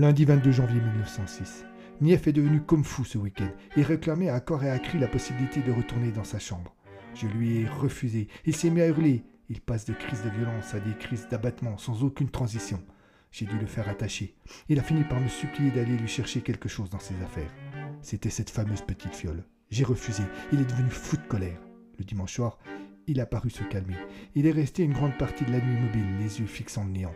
Lundi 0.00 0.24
22 0.24 0.50
janvier 0.50 0.80
1906. 0.80 1.66
Nief 2.00 2.26
est 2.26 2.32
devenu 2.32 2.62
comme 2.62 2.84
fou 2.84 3.04
ce 3.04 3.18
week-end 3.18 3.50
et 3.76 3.82
réclamait 3.82 4.30
à 4.30 4.40
corps 4.40 4.64
et 4.64 4.70
à 4.70 4.78
cri 4.78 4.98
la 4.98 5.08
possibilité 5.08 5.60
de 5.60 5.72
retourner 5.72 6.10
dans 6.10 6.24
sa 6.24 6.38
chambre. 6.38 6.74
Je 7.14 7.26
lui 7.26 7.58
ai 7.58 7.66
refusé. 7.68 8.28
Il 8.46 8.56
s'est 8.56 8.70
mis 8.70 8.80
à 8.80 8.86
hurler. 8.86 9.24
Il 9.50 9.60
passe 9.60 9.84
de 9.84 9.92
crises 9.92 10.22
de 10.22 10.30
violence 10.30 10.72
à 10.72 10.80
des 10.80 10.96
crises 10.98 11.28
d'abattement 11.30 11.76
sans 11.76 12.02
aucune 12.02 12.30
transition. 12.30 12.82
J'ai 13.30 13.44
dû 13.44 13.58
le 13.58 13.66
faire 13.66 13.90
attacher. 13.90 14.34
Il 14.70 14.78
a 14.78 14.82
fini 14.82 15.04
par 15.04 15.20
me 15.20 15.28
supplier 15.28 15.70
d'aller 15.70 15.98
lui 15.98 16.08
chercher 16.08 16.40
quelque 16.40 16.70
chose 16.70 16.88
dans 16.88 16.98
ses 16.98 17.20
affaires. 17.22 17.52
C'était 18.00 18.30
cette 18.30 18.48
fameuse 18.48 18.80
petite 18.80 19.14
fiole. 19.14 19.44
J'ai 19.68 19.84
refusé. 19.84 20.22
Il 20.50 20.62
est 20.62 20.70
devenu 20.70 20.88
fou 20.88 21.18
de 21.18 21.26
colère. 21.28 21.60
Le 21.98 22.06
dimanche 22.06 22.36
soir, 22.36 22.58
il 23.06 23.20
a 23.20 23.26
paru 23.26 23.50
se 23.50 23.64
calmer. 23.64 23.96
Il 24.34 24.46
est 24.46 24.50
resté 24.50 24.82
une 24.82 24.94
grande 24.94 25.18
partie 25.18 25.44
de 25.44 25.52
la 25.52 25.60
nuit 25.60 25.78
mobile, 25.78 26.16
les 26.20 26.40
yeux 26.40 26.46
fixant 26.46 26.84
le 26.84 26.90
néant. 26.90 27.14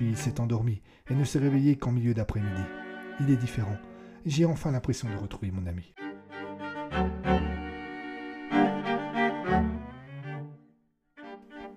Puis 0.00 0.08
il 0.08 0.16
s'est 0.16 0.40
endormi 0.40 0.80
et 1.10 1.14
ne 1.14 1.24
s'est 1.24 1.38
réveillé 1.38 1.76
qu'en 1.76 1.92
milieu 1.92 2.14
d'après-midi. 2.14 2.62
Il 3.20 3.28
est 3.28 3.36
différent. 3.36 3.76
J'ai 4.24 4.46
enfin 4.46 4.70
l'impression 4.70 5.06
de 5.10 5.14
retrouver 5.14 5.50
mon 5.50 5.66
ami. 5.66 5.94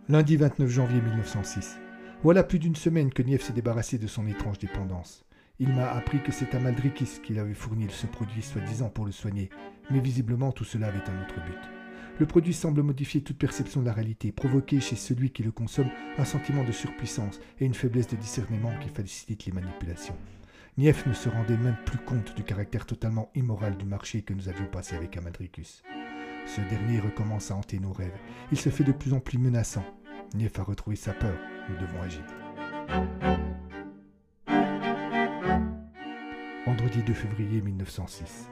Lundi 0.08 0.38
29 0.38 0.70
janvier 0.70 1.01
1906. 1.01 1.80
Voilà 2.24 2.44
plus 2.44 2.60
d'une 2.60 2.77
semaine 2.77 3.12
que 3.12 3.24
Nief 3.24 3.42
s'est 3.42 3.51
débarrassé 3.51 3.98
de 3.98 4.08
son 4.08 4.25
étrange 4.25 4.58
dépendance. 4.58 5.25
Il 5.60 5.74
m'a 5.74 5.92
appris 5.92 6.24
que 6.24 6.32
c'est 6.32 6.56
Amaldrikis 6.56 7.20
qui 7.22 7.38
avait 7.38 7.53
fourni 7.53 7.88
ce 7.89 8.08
produit 8.08 8.42
soi-disant 8.42 8.88
pour 8.88 9.03
le 9.03 9.12
soigner, 9.12 9.50
mais 9.92 10.00
visiblement 10.00 10.53
tout 10.53 10.63
cela 10.63 10.88
avait 10.88 11.10
un 11.10 11.22
autre 11.24 11.44
but. 11.46 11.83
Le 12.20 12.27
produit 12.27 12.53
semble 12.53 12.84
modifier 12.84 13.22
toute 13.22 13.39
perception 13.39 13.82
de 13.82 13.88
la 13.88 13.93
réalité, 13.93 14.32
provoquer 14.32 14.79
chez 14.79 14.96
celui 14.96 15.32
qui 15.32 15.41
le 15.41 15.51
consomme 15.51 15.89
un 16.17 16.25
sentiment 16.25 16.63
de 16.63 16.72
surpuissance 16.72 17.39
et 17.60 17.65
une 17.65 17.74
faiblesse 17.74 18.08
de 18.08 18.15
discernement 18.15 18.72
qui 18.79 18.89
facilite 18.89 19.46
les 19.46 19.51
manipulations. 19.51 20.15
Nief 20.77 21.05
ne 21.08 21.13
se 21.13 21.29
rendait 21.29 21.58
même 21.58 21.77
plus 21.86 21.98
compte 21.98 22.36
du 22.36 22.43
caractère 22.43 22.86
totalement 22.86 23.32
immoral 23.36 23.77
du 23.77 23.86
marché 23.86 24.22
que 24.22 24.34
nous 24.34 24.48
avions 24.48 24.67
passé 24.67 24.96
avec 24.96 25.17
Amaldricus. 25.17 25.82
Ce 26.46 26.62
dernier 26.62 27.00
recommence 27.00 27.51
à 27.51 27.55
hanter 27.55 27.79
nos 27.79 27.93
rêves. 27.93 28.17
Il 28.51 28.60
se 28.60 28.70
fait 28.70 28.84
de 28.84 28.91
plus 28.91 29.13
en 29.13 29.20
plus 29.20 29.38
menaçant. 29.39 29.86
Nief 30.36 30.60
a 30.60 30.63
retrouvé 30.63 30.96
sa 30.96 31.13
peur. 31.13 31.38
Nous 31.70 31.77
devons 31.77 32.01
agir. 32.01 32.24
Vendredi 36.65 37.01
2 37.03 37.13
février 37.13 37.62
1906. 37.62 38.50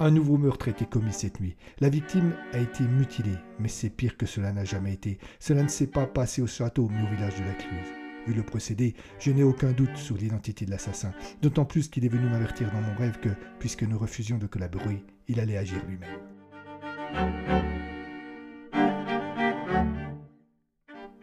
Un 0.00 0.12
nouveau 0.12 0.38
meurtre 0.38 0.68
a 0.68 0.70
été 0.70 0.86
commis 0.86 1.12
cette 1.12 1.40
nuit. 1.40 1.56
La 1.80 1.88
victime 1.88 2.32
a 2.52 2.58
été 2.58 2.84
mutilée, 2.84 3.36
mais 3.58 3.68
c'est 3.68 3.90
pire 3.90 4.16
que 4.16 4.26
cela 4.26 4.52
n'a 4.52 4.64
jamais 4.64 4.92
été. 4.92 5.18
Cela 5.40 5.64
ne 5.64 5.68
s'est 5.68 5.88
pas 5.88 6.06
passé 6.06 6.40
au 6.40 6.46
château, 6.46 6.88
mais 6.88 7.02
au 7.02 7.14
village 7.14 7.36
de 7.36 7.44
la 7.44 7.54
Cluse. 7.54 7.88
Vu 8.26 8.34
le 8.34 8.44
procédé, 8.44 8.94
je 9.18 9.32
n'ai 9.32 9.42
aucun 9.42 9.72
doute 9.72 9.96
sur 9.96 10.16
l'identité 10.16 10.66
de 10.66 10.70
l'assassin, 10.70 11.12
d'autant 11.42 11.64
plus 11.64 11.88
qu'il 11.88 12.04
est 12.04 12.08
venu 12.08 12.28
m'avertir 12.28 12.70
dans 12.70 12.80
mon 12.80 12.94
rêve 12.94 13.18
que, 13.18 13.30
puisque 13.58 13.82
nous 13.82 13.98
refusions 13.98 14.38
de 14.38 14.46
collaborer, 14.46 15.04
il 15.26 15.40
allait 15.40 15.56
agir 15.56 15.82
lui-même. 15.88 17.97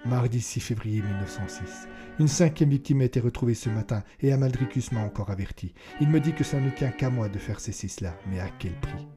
Mardi 0.06 0.40
6 0.40 0.60
février 0.60 1.02
1906. 1.02 1.88
Une 2.20 2.28
cinquième 2.28 2.70
victime 2.70 3.02
a 3.02 3.06
été 3.06 3.20
retrouvée 3.20 3.56
ce 3.56 3.70
matin 3.70 4.04
et 4.22 4.32
Amaldricus 4.32 4.92
m'a 4.92 5.02
encore 5.02 5.32
averti. 5.32 5.74
Il 6.00 6.10
me 6.10 6.20
dit 6.20 6.34
que 6.34 6.44
ça 6.44 6.60
ne 6.60 6.70
tient 6.70 6.92
qu'à 6.92 7.10
moi 7.10 7.28
de 7.28 7.40
faire 7.40 7.60
cesser 7.60 7.88
cela, 7.88 8.16
mais 8.30 8.40
à 8.40 8.50
quel 8.60 8.80
prix? 8.80 9.08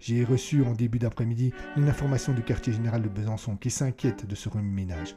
J'ai 0.00 0.24
reçu 0.24 0.62
en 0.64 0.72
début 0.72 0.98
d'après-midi 0.98 1.52
une 1.76 1.88
information 1.88 2.32
du 2.32 2.42
quartier 2.42 2.72
général 2.72 3.02
de 3.02 3.08
Besançon 3.10 3.56
qui 3.56 3.70
s'inquiète 3.70 4.26
de 4.26 4.34
ce 4.34 4.48
remue-ménage. 4.48 5.16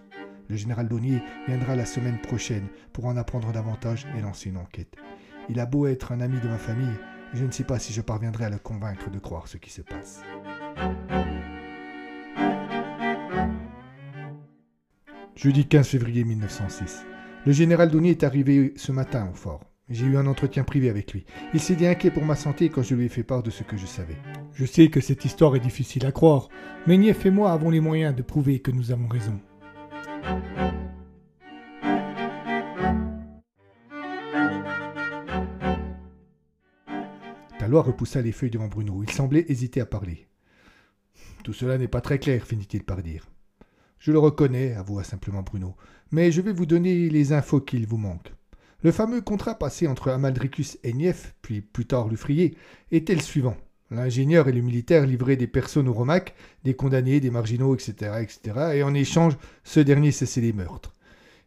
Le 0.50 0.58
général 0.58 0.90
Donnier 0.90 1.22
viendra 1.48 1.78
la 1.78 1.86
semaine 1.86 2.20
prochaine 2.20 2.68
pour 2.92 3.06
en 3.06 3.16
apprendre 3.16 3.54
davantage 3.54 4.06
et 4.18 4.22
lancer 4.22 4.50
une 4.50 4.58
enquête. 4.58 4.96
Il 5.48 5.62
a 5.62 5.66
beau 5.66 5.88
être 5.88 6.12
un 6.12 6.20
ami 6.20 6.42
de 6.42 6.48
ma 6.50 6.58
famille, 6.58 6.98
je 7.34 7.46
ne 7.46 7.52
sais 7.52 7.64
pas 7.64 7.80
si 7.80 7.94
je 7.94 8.02
parviendrai 8.02 8.46
à 8.46 8.50
le 8.50 8.60
convaincre 8.60 9.10
de 9.10 9.20
croire 9.20 9.48
ce 9.48 9.58
qui 9.58 9.70
se 9.70 9.82
passe. 9.82 10.22
Jeudi 15.42 15.66
15 15.66 15.88
février 15.88 16.24
1906. 16.24 17.04
Le 17.48 17.52
général 17.52 17.90
Donnier 17.90 18.12
est 18.12 18.24
arrivé 18.24 18.74
ce 18.76 18.92
matin 18.92 19.28
au 19.32 19.34
fort. 19.34 19.64
J'ai 19.90 20.06
eu 20.06 20.16
un 20.16 20.28
entretien 20.28 20.64
privé 20.64 20.88
avec 20.88 21.14
lui. 21.14 21.26
Il 21.56 21.60
s'est 21.60 21.74
dit 21.74 21.88
inquiet 21.88 22.12
pour 22.12 22.24
ma 22.24 22.36
santé 22.36 22.70
quand 22.70 22.84
je 22.84 22.94
lui 22.94 23.06
ai 23.06 23.10
fait 23.10 23.24
part 23.24 23.42
de 23.42 23.50
ce 23.50 23.64
que 23.64 23.76
je 23.76 23.88
savais. 23.88 24.18
Je 24.54 24.66
sais 24.66 24.90
que 24.90 25.02
cette 25.02 25.26
histoire 25.26 25.56
est 25.56 25.60
difficile 25.60 26.06
à 26.06 26.12
croire, 26.12 26.48
mais 26.86 26.96
Nief 26.96 27.26
et 27.26 27.32
moi 27.32 27.54
avons 27.54 27.72
les 27.72 27.80
moyens 27.80 28.16
de 28.16 28.22
prouver 28.22 28.60
que 28.60 28.70
nous 28.70 28.92
avons 28.92 29.08
raison. 29.08 29.40
Talois 37.58 37.82
repoussa 37.82 38.22
les 38.22 38.32
feuilles 38.32 38.52
devant 38.52 38.68
Bruno. 38.68 39.02
Il 39.02 39.10
semblait 39.10 39.46
hésiter 39.50 39.82
à 39.82 39.88
parler. 39.88 40.28
Tout 41.44 41.54
cela 41.54 41.80
n'est 41.80 41.88
pas 41.88 42.02
très 42.02 42.20
clair, 42.20 42.46
finit-il 42.46 42.84
par 42.84 43.02
dire. 43.02 43.26
Je 44.02 44.12
le 44.12 44.18
reconnais, 44.18 44.74
avoua 44.74 45.04
simplement 45.04 45.44
Bruno, 45.44 45.76
mais 46.10 46.32
je 46.32 46.42
vais 46.42 46.54
vous 46.54 46.66
donner 46.66 47.08
les 47.08 47.34
infos 47.34 47.62
qu'il 47.62 47.86
vous 47.86 47.98
manque. 47.98 48.34
Le 48.82 48.92
fameux 48.92 49.22
contrat 49.22 49.54
passé 49.54 49.86
entre 49.86 50.10
Amaldricus 50.10 50.80
et 50.84 50.92
Nief, 50.92 51.36
puis 51.44 51.62
plus 51.62 51.86
tard 51.86 52.08
Lufrier, 52.08 52.58
était 52.92 53.14
le 53.14 53.22
suivant. 53.22 53.56
L'ingénieur 53.92 54.48
et 54.48 54.54
le 54.54 54.62
militaire 54.62 55.06
livraient 55.06 55.36
des 55.36 55.46
personnes 55.46 55.88
au 55.88 55.94
Romac, 55.94 56.34
des 56.64 56.74
condamnés, 56.74 57.20
des 57.20 57.30
marginaux, 57.30 57.76
etc., 57.76 58.24
etc., 58.24 58.72
et 58.74 58.82
en 58.82 58.96
échange, 58.96 59.38
ce 59.64 59.80
dernier 59.80 60.12
cessait 60.12 60.42
les 60.42 60.54
meurtres. 60.54 60.94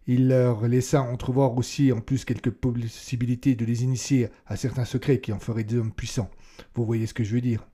Il 0.07 0.29
leur 0.29 0.69
laissa 0.69 1.03
entrevoir 1.03 1.59
aussi 1.59 1.91
en 1.91 2.01
plus 2.01 2.25
quelques 2.25 2.53
possibilités 2.53 3.57
de 3.57 3.65
les 3.65 3.83
initier 3.83 4.29
à 4.47 4.55
certains 4.55 4.85
secrets 4.85 5.19
qui 5.19 5.33
en 5.33 5.41
feraient 5.41 5.65
des 5.65 5.77
hommes 5.77 5.93
puissants. 5.93 6.31
Vous 6.77 6.85
voyez 6.85 7.09
ce 7.09 7.15
que 7.15 7.25
je 7.25 7.35
veux 7.35 7.41
dire 7.41 7.67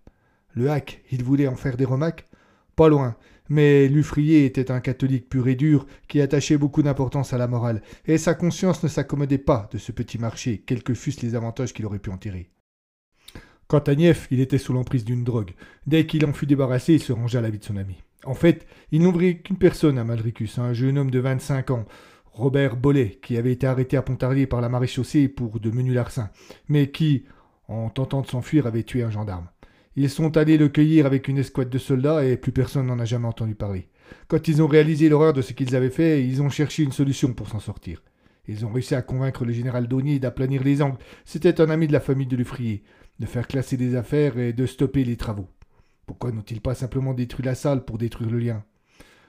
Le 0.54 0.70
hack, 0.70 1.02
il 1.10 1.22
voulait 1.22 1.49
en 1.49 1.56
faire 1.56 1.76
des 1.76 1.84
Romacs? 1.84 2.25
Pas 2.76 2.88
loin, 2.88 3.14
mais 3.50 3.88
Lufrier 3.88 4.47
était 4.47 4.71
un 4.71 4.80
catholique 4.80 5.28
pur 5.28 5.49
et 5.49 5.57
dur 5.57 5.87
qui 6.09 6.21
attachait 6.23 6.57
beaucoup 6.57 6.83
d'importance 6.83 7.35
à 7.35 7.38
la 7.38 7.49
morale, 7.49 7.83
et 8.07 8.16
sa 8.16 8.33
conscience 8.35 8.83
ne 8.83 8.88
s'accommodait 8.88 9.38
pas 9.38 9.69
de 9.73 9.78
ce 9.78 9.92
petit 9.92 10.19
marché, 10.19 10.62
quels 10.64 10.83
que 10.83 10.95
fussent 10.95 11.21
les 11.21 11.35
avantages 11.35 11.75
qu'il 11.75 11.85
aurait 11.85 11.99
pu 11.99 12.11
en 12.11 12.16
tirer. 12.16 12.49
Quant 13.66 13.80
à 13.80 13.95
Nief, 13.95 14.28
il 14.30 14.40
était 14.40 14.59
sous 14.59 14.73
l'emprise 14.73 15.04
d'une 15.04 15.25
drogue. 15.25 15.52
Dès 15.87 16.07
qu'il 16.07 16.25
en 16.25 16.33
fut 16.33 16.47
débarrassé, 16.47 16.95
il 16.95 17.02
se 17.02 17.12
rangea 17.12 17.40
à 17.40 17.42
la 17.42 17.50
vie 17.50 17.59
de 17.59 17.64
son 17.64 17.76
ami. 17.76 18.02
En 18.25 18.35
fait, 18.35 18.66
il 18.92 19.02
n'ouvrit 19.02 19.42
qu'une 19.42 19.59
personne 19.59 19.99
à 19.99 20.04
Malricus, 20.04 20.59
un 20.59 20.73
jeune 20.73 20.99
homme 20.99 21.11
de 21.11 21.21
25 21.21 21.71
ans, 21.71 21.85
Robert 22.33 22.76
Bollet, 22.76 23.19
qui 23.23 23.37
avait 23.37 23.52
été 23.52 23.66
arrêté 23.66 23.97
à 23.97 24.02
Pontarlier 24.02 24.47
par 24.47 24.61
la 24.61 24.69
maréchaussée 24.69 25.28
pour 25.28 25.59
de 25.61 25.71
menus 25.71 25.95
larcins, 25.95 26.30
mais 26.69 26.90
qui, 26.90 27.25
en 27.69 27.90
tentant 27.90 28.23
de 28.23 28.26
s'enfuir, 28.26 28.66
avait 28.66 28.83
tué 28.83 29.02
un 29.02 29.11
gendarme. 29.11 29.49
Ils 30.02 30.09
sont 30.09 30.38
allés 30.38 30.57
le 30.57 30.71
cueillir 30.71 31.04
avec 31.04 31.28
une 31.28 31.37
escouade 31.37 31.69
de 31.69 31.76
soldats 31.76 32.25
et 32.25 32.38
plus 32.38 32.52
personne 32.52 32.87
n'en 32.87 32.99
a 33.00 33.04
jamais 33.04 33.28
entendu 33.28 33.54
parler. 33.54 33.90
Quand 34.28 34.49
ils 34.49 34.62
ont 34.62 34.66
réalisé 34.66 35.11
l'horreur 35.11 35.35
de 35.35 35.42
ce 35.42 35.52
qu'ils 35.52 35.76
avaient 35.76 35.90
fait, 35.90 36.26
ils 36.26 36.40
ont 36.40 36.49
cherché 36.49 36.83
une 36.83 36.90
solution 36.90 37.35
pour 37.35 37.50
s'en 37.50 37.61
sortir. 37.61 38.02
Ils 38.49 38.64
ont 38.64 38.73
réussi 38.73 38.95
à 38.95 39.02
convaincre 39.02 39.45
le 39.45 39.52
général 39.52 39.88
Daunier 39.88 40.19
d'aplanir 40.19 40.64
les 40.64 40.80
angles. 40.80 40.97
C'était 41.26 41.61
un 41.61 41.69
ami 41.69 41.87
de 41.87 41.92
la 41.92 42.00
famille 42.00 42.26
de 42.26 42.35
Lufrier, 42.35 42.83
de 43.19 43.26
faire 43.26 43.47
classer 43.47 43.76
des 43.76 43.95
affaires 43.95 44.38
et 44.38 44.54
de 44.54 44.64
stopper 44.64 45.04
les 45.04 45.19
travaux. 45.19 45.50
Pourquoi 46.07 46.33
n'ont-ils 46.33 46.62
pas 46.62 46.75
simplement 46.75 47.12
détruit 47.12 47.45
la 47.45 47.54
salle 47.54 47.85
pour 47.85 47.99
détruire 47.99 48.30
le 48.30 48.38
lien? 48.38 48.64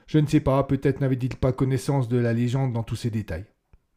Je 0.06 0.20
ne 0.20 0.26
sais 0.26 0.40
pas, 0.40 0.64
peut-être 0.64 1.02
n'avaient-ils 1.02 1.36
pas 1.36 1.52
connaissance 1.52 2.08
de 2.08 2.16
la 2.16 2.32
légende 2.32 2.72
dans 2.72 2.82
tous 2.82 2.96
ses 2.96 3.10
détails. 3.10 3.44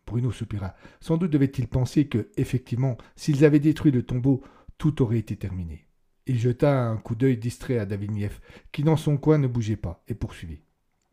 Bruno 0.06 0.30
soupira. 0.34 0.76
Sans 1.00 1.16
doute 1.16 1.32
devait-il 1.32 1.70
penser 1.70 2.08
que, 2.08 2.28
effectivement, 2.36 2.98
s'ils 3.16 3.46
avaient 3.46 3.62
détruit 3.62 3.94
le 3.94 4.04
tombeau, 4.04 4.44
tout 4.78 5.02
aurait 5.02 5.20
été 5.20 5.38
terminé. 5.38 5.85
Il 6.28 6.40
jeta 6.40 6.88
un 6.88 6.98
coup 6.98 7.16
d'œil 7.16 7.38
distrait 7.38 7.78
à 7.78 7.86
Nief, 7.86 8.42
qui 8.72 8.84
dans 8.84 8.98
son 8.98 9.18
coin 9.18 9.38
ne 9.38 9.48
bougeait 9.48 9.76
pas, 9.76 10.04
et 10.08 10.16
poursuivit. 10.16 10.62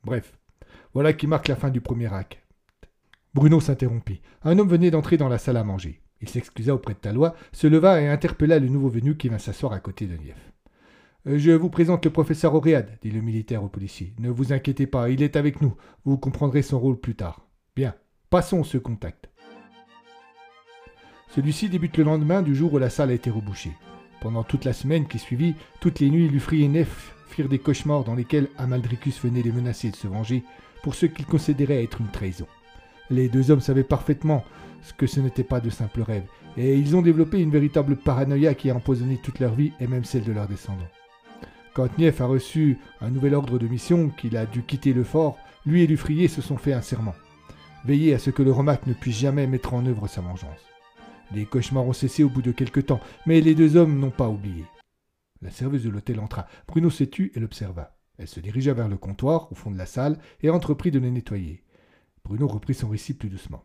Bref, 0.05 0.39
voilà 0.95 1.13
qui 1.13 1.27
marque 1.27 1.49
la 1.49 1.57
fin 1.57 1.71
du 1.71 1.81
premier 1.81 2.13
acte. 2.13 2.39
Bruno 3.35 3.61
s'interrompit. 3.61 4.21
Un 4.43 4.59
homme 4.59 4.69
venait 4.69 4.91
d'entrer 4.91 5.17
dans 5.17 5.29
la 5.29 5.39
salle 5.39 5.57
à 5.57 5.65
manger. 5.65 6.01
Il 6.21 6.29
s'excusa 6.29 6.75
auprès 6.75 6.95
de 6.95 6.99
Talois, 6.99 7.35
se 7.53 7.67
leva 7.67 8.01
et 8.01 8.09
interpella 8.09 8.59
le 8.59 8.69
nouveau 8.69 8.89
venu 8.89 9.17
qui 9.17 9.29
vint 9.29 9.39
s'asseoir 9.39 9.73
à 9.73 9.81
côté 9.81 10.07
de 10.07 10.17
Nief. 10.17 10.53
Euh, 11.27 11.39
je 11.39 11.51
vous 11.51 11.71
présente 11.71 12.05
le 12.05 12.11
professeur 12.11 12.55
Auréade, 12.55 12.99
dit 13.03 13.11
le 13.11 13.21
militaire 13.21 13.65
au 13.65 13.69
policier. 13.69 14.15
Ne 14.19 14.31
vous 14.31 14.53
inquiétez 14.53 14.87
pas, 14.87 15.11
il 15.11 15.23
est 15.23 15.37
avec 15.37 15.61
nous. 15.61 15.75
Vous 16.05 16.19
comprendrez 16.19 16.63
son 16.63 16.79
rôle 16.79 16.99
plus 16.99 17.15
tard. 17.15 17.47
Bien, 17.77 17.95
passons 18.31 18.65
ce 18.65 18.79
contact. 18.79 19.29
Celui-ci 21.29 21.69
débute 21.69 21.97
le 21.97 22.05
lendemain 22.05 22.43
du 22.43 22.55
jour 22.55 22.75
où 22.75 22.79
la 22.79 22.91
salle 22.91 23.11
a 23.11 23.15
été 23.15 23.31
rebouchée. 23.31 23.73
Pendant 24.23 24.45
toute 24.45 24.65
la 24.65 24.73
semaine 24.73 25.09
qui 25.09 25.19
suivit, 25.19 25.57
toutes 25.81 25.99
les 25.99 26.09
nuits, 26.09 26.29
Lufri 26.29 26.63
et 26.63 26.69
Nef 26.69 27.13
firent 27.27 27.49
des 27.49 27.59
cauchemars 27.59 28.05
dans 28.05 28.15
lesquels 28.15 28.49
Amaldricus 28.57 29.21
venait 29.21 29.43
les 29.43 29.51
menacer 29.51 29.91
de 29.91 29.97
se 29.97 30.07
venger 30.07 30.45
pour 30.85 30.95
ce 30.95 31.07
qu'il 31.07 31.27
considérait 31.27 31.83
être 31.83 32.01
une 32.01 32.07
trahison. 32.07 32.47
Les 33.11 33.29
deux 33.29 33.51
hommes 33.51 33.61
savaient 33.61 33.83
parfaitement 33.83 34.45
ce 34.81 34.93
que 34.93 35.09
ce 35.09 35.19
n'était 35.19 35.43
pas 35.43 35.59
de 35.59 35.71
simples 35.71 36.03
rêves, 36.03 36.29
et 36.57 36.77
ils 36.77 36.95
ont 36.95 37.03
développé 37.03 37.41
une 37.41 37.51
véritable 37.51 37.97
paranoïa 37.97 38.55
qui 38.55 38.71
a 38.71 38.77
empoisonné 38.77 39.17
toute 39.17 39.41
leur 39.41 39.55
vie 39.55 39.73
et 39.81 39.89
même 39.89 40.05
celle 40.05 40.23
de 40.23 40.33
leurs 40.33 40.47
descendants. 40.47 40.89
Quand 41.75 41.99
Nief 41.99 42.21
a 42.21 42.27
reçu 42.27 42.79
un 43.01 43.11
nouvel 43.11 43.35
ordre 43.35 43.59
de 43.59 43.67
mission 43.67 44.09
qu'il 44.11 44.37
a 44.37 44.47
dû 44.47 44.63
quitter 44.63 44.93
le 44.93 45.03
fort, 45.03 45.37
lui 45.67 45.83
et 45.83 45.89
Lufrier 45.89 46.29
se 46.29 46.43
sont 46.43 46.59
fait 46.59 46.75
un 46.75 46.83
serment. 46.83 47.17
Veiller 47.85 48.15
à 48.15 48.21
ce 48.21 48.31
que 48.31 48.45
le 48.45 48.53
Romac 48.53 48.87
ne 48.87 48.95
puisse 48.95 49.19
jamais 49.19 49.49
mettre 49.49 49.75
en 49.75 49.85
œuvre 49.85 50.07
sa 50.07 50.21
vengeance. 50.21 50.72
Les 51.35 51.47
cauchemars 51.47 51.87
ont 51.87 51.93
cessé 51.93 52.25
au 52.25 52.29
bout 52.29 52.43
de 52.43 52.53
quelque 52.53 52.81
temps, 52.81 53.01
mais 53.27 53.41
les 53.41 53.55
deux 53.55 53.77
hommes 53.77 53.99
n'ont 53.99 54.11
pas 54.11 54.29
oublié. 54.29 54.65
La 55.41 55.51
serveuse 55.51 55.85
de 55.85 55.91
l'hôtel 55.91 56.21
entra. 56.21 56.47
Bruno 56.69 56.91
s'est 56.91 57.09
tu 57.09 57.33
et 57.35 57.41
l'observa. 57.41 57.97
Elle 58.19 58.29
se 58.29 58.41
dirigea 58.41 58.75
vers 58.75 58.89
le 58.89 58.97
comptoir, 58.97 59.51
au 59.51 59.55
fond 59.55 59.71
de 59.71 59.79
la 59.79 59.87
salle, 59.87 60.19
et 60.43 60.51
entreprit 60.51 60.91
de 60.91 60.99
le 60.99 61.11
nettoyer. 61.11 61.65
Bruno 62.25 62.47
reprit 62.47 62.75
son 62.75 62.89
récit 62.89 63.15
plus 63.15 63.29
doucement. 63.29 63.65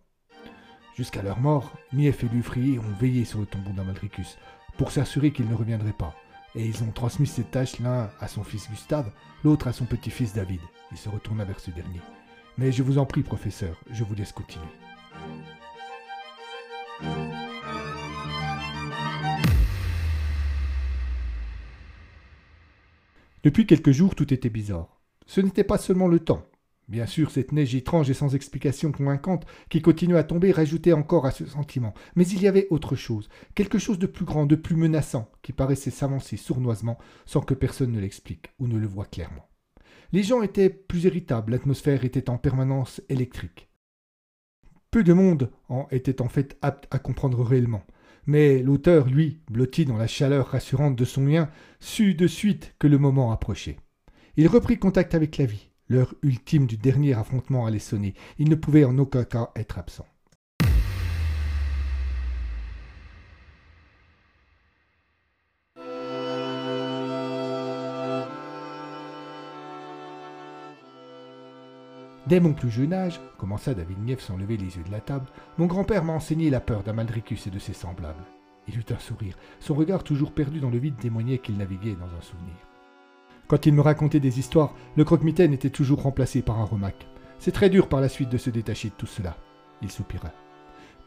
Jusqu'à 0.95 1.21
leur 1.21 1.39
mort, 1.39 1.73
Nief 1.93 2.23
et 2.23 2.29
Lufrier 2.29 2.79
ont 2.79 2.97
veillé 2.99 3.25
sur 3.25 3.39
le 3.39 3.45
tombeau 3.45 3.71
d'Amalricus, 3.71 4.37
pour 4.77 4.91
s'assurer 4.91 5.31
qu'il 5.31 5.47
ne 5.47 5.55
reviendrait 5.55 5.93
pas 5.93 6.15
et 6.57 6.65
ils 6.65 6.83
ont 6.83 6.91
transmis 6.91 7.27
cette 7.27 7.51
tâche 7.51 7.79
l'un 7.79 8.09
à 8.19 8.27
son 8.27 8.43
fils 8.43 8.69
Gustave, 8.69 9.11
l'autre 9.43 9.67
à 9.67 9.73
son 9.73 9.85
petit-fils 9.85 10.33
David. 10.33 10.59
Il 10.91 10.97
se 10.97 11.07
retourna 11.07 11.45
vers 11.45 11.59
ce 11.59 11.71
dernier. 11.71 12.01
Mais 12.57 12.71
je 12.71 12.83
vous 12.83 12.97
en 12.97 13.05
prie, 13.05 13.21
professeur, 13.21 13.75
je 13.91 14.03
vous 14.03 14.15
laisse 14.15 14.31
continuer. 14.31 14.65
Depuis 23.47 23.65
quelques 23.65 23.91
jours, 23.91 24.13
tout 24.13 24.33
était 24.33 24.49
bizarre. 24.49 24.99
Ce 25.25 25.39
n'était 25.39 25.63
pas 25.63 25.77
seulement 25.77 26.09
le 26.09 26.19
temps, 26.19 26.43
Bien 26.89 27.05
sûr, 27.05 27.31
cette 27.31 27.53
neige 27.53 27.75
étrange 27.75 28.09
et 28.09 28.13
sans 28.13 28.35
explication 28.35 28.91
convaincante 28.91 29.45
qui 29.69 29.81
continuait 29.81 30.17
à 30.17 30.25
tomber 30.25 30.51
rajoutait 30.51 30.91
encore 30.91 31.25
à 31.25 31.31
ce 31.31 31.45
sentiment. 31.45 31.93
Mais 32.17 32.27
il 32.27 32.41
y 32.41 32.47
avait 32.49 32.67
autre 32.71 32.97
chose, 32.97 33.29
quelque 33.55 33.79
chose 33.79 33.99
de 33.99 34.05
plus 34.05 34.25
grand, 34.25 34.45
de 34.45 34.57
plus 34.57 34.75
menaçant, 34.75 35.31
qui 35.43 35.53
paraissait 35.53 35.91
s'avancer 35.91 36.35
sournoisement 36.35 36.97
sans 37.25 37.39
que 37.39 37.53
personne 37.53 37.93
ne 37.93 38.01
l'explique 38.01 38.49
ou 38.59 38.67
ne 38.67 38.77
le 38.77 38.87
voie 38.87 39.05
clairement. 39.05 39.47
Les 40.11 40.23
gens 40.23 40.41
étaient 40.41 40.69
plus 40.69 41.05
irritables, 41.05 41.53
l'atmosphère 41.53 42.03
était 42.03 42.29
en 42.29 42.37
permanence 42.37 43.01
électrique. 43.07 43.69
Peu 44.91 45.05
de 45.05 45.13
monde 45.13 45.51
en 45.69 45.87
était 45.91 46.21
en 46.21 46.27
fait 46.27 46.57
apte 46.61 46.93
à 46.93 46.99
comprendre 46.99 47.41
réellement. 47.45 47.85
Mais 48.27 48.61
l'auteur, 48.61 49.07
lui, 49.07 49.41
blotti 49.49 49.85
dans 49.85 49.97
la 49.97 50.07
chaleur 50.07 50.47
rassurante 50.47 50.95
de 50.95 51.05
son 51.05 51.25
lien, 51.25 51.49
sut 51.79 52.13
de 52.13 52.27
suite 52.27 52.75
que 52.77 52.87
le 52.87 52.97
moment 52.97 53.31
approchait. 53.31 53.77
Il 54.35 54.47
reprit 54.47 54.77
contact 54.77 55.15
avec 55.15 55.37
la 55.37 55.45
vie, 55.45 55.71
L'heure 55.89 56.13
ultime 56.21 56.67
du 56.67 56.77
dernier 56.77 57.13
affrontement 57.13 57.65
allait 57.65 57.79
sonner. 57.79 58.13
Il 58.39 58.49
ne 58.49 58.55
pouvait 58.55 58.83
en 58.83 58.97
aucun 58.97 59.23
cas 59.23 59.51
être 59.55 59.77
absent. 59.77 60.05
Dès 72.27 72.41
mon 72.41 72.51
plus 72.51 72.69
jeune 72.69 72.91
âge, 72.91 73.21
commença 73.37 73.73
David 73.73 73.99
Nief 74.03 74.19
sans 74.19 74.35
lever 74.35 74.57
les 74.57 74.75
yeux 74.75 74.83
de 74.85 74.91
la 74.91 74.99
table, 74.99 75.27
mon 75.57 75.65
grand-père 75.65 76.03
m'a 76.03 76.11
enseigné 76.11 76.49
la 76.49 76.59
peur 76.59 76.83
d'Amaldricus 76.83 77.47
et 77.47 77.49
de 77.49 77.59
ses 77.59 77.71
semblables. 77.71 78.25
Il 78.67 78.77
eut 78.77 78.85
un 78.89 78.99
sourire. 78.99 79.37
Son 79.61 79.73
regard 79.73 80.03
toujours 80.03 80.33
perdu 80.33 80.59
dans 80.59 80.69
le 80.69 80.77
vide 80.77 80.97
témoignait 80.97 81.37
qu'il 81.37 81.55
naviguait 81.55 81.95
dans 81.95 82.17
un 82.17 82.21
souvenir. 82.21 82.55
Quand 83.47 83.65
il 83.65 83.73
me 83.73 83.79
racontait 83.79 84.19
des 84.19 84.39
histoires, 84.39 84.73
le 84.97 85.05
croque-mitaine 85.05 85.53
était 85.53 85.69
toujours 85.69 86.01
remplacé 86.01 86.41
par 86.41 86.59
un 86.59 86.65
remac. 86.65 87.07
C'est 87.39 87.53
très 87.53 87.69
dur 87.69 87.87
par 87.87 88.01
la 88.01 88.09
suite 88.09 88.29
de 88.29 88.37
se 88.37 88.49
détacher 88.49 88.89
de 88.89 88.95
tout 88.95 89.05
cela. 89.05 89.37
Il 89.81 89.89
soupira. 89.89 90.33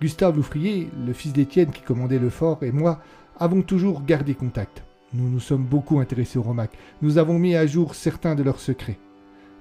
Gustave 0.01 0.37
Loufrier, 0.37 0.89
le 1.05 1.13
fils 1.13 1.35
d'Étienne 1.35 1.71
qui 1.71 1.83
commandait 1.83 2.19
le 2.19 2.31
fort, 2.31 2.63
et 2.63 2.73
moi 2.73 3.03
avons 3.39 3.61
toujours 3.61 4.05
gardé 4.05 4.35
contact. 4.35 4.85
Nous 5.13 5.29
nous 5.29 5.41
sommes 5.41 5.65
beaucoup 5.65 6.01
intéressés 6.01 6.39
au 6.39 6.43
Romac. 6.43 6.71
Nous 7.03 7.19
avons 7.19 7.39
mis 7.39 7.57
à 7.57 7.67
jour 7.67 7.95
certains 7.95 8.35
de 8.35 8.43
leurs 8.43 8.61
secrets. 8.61 8.99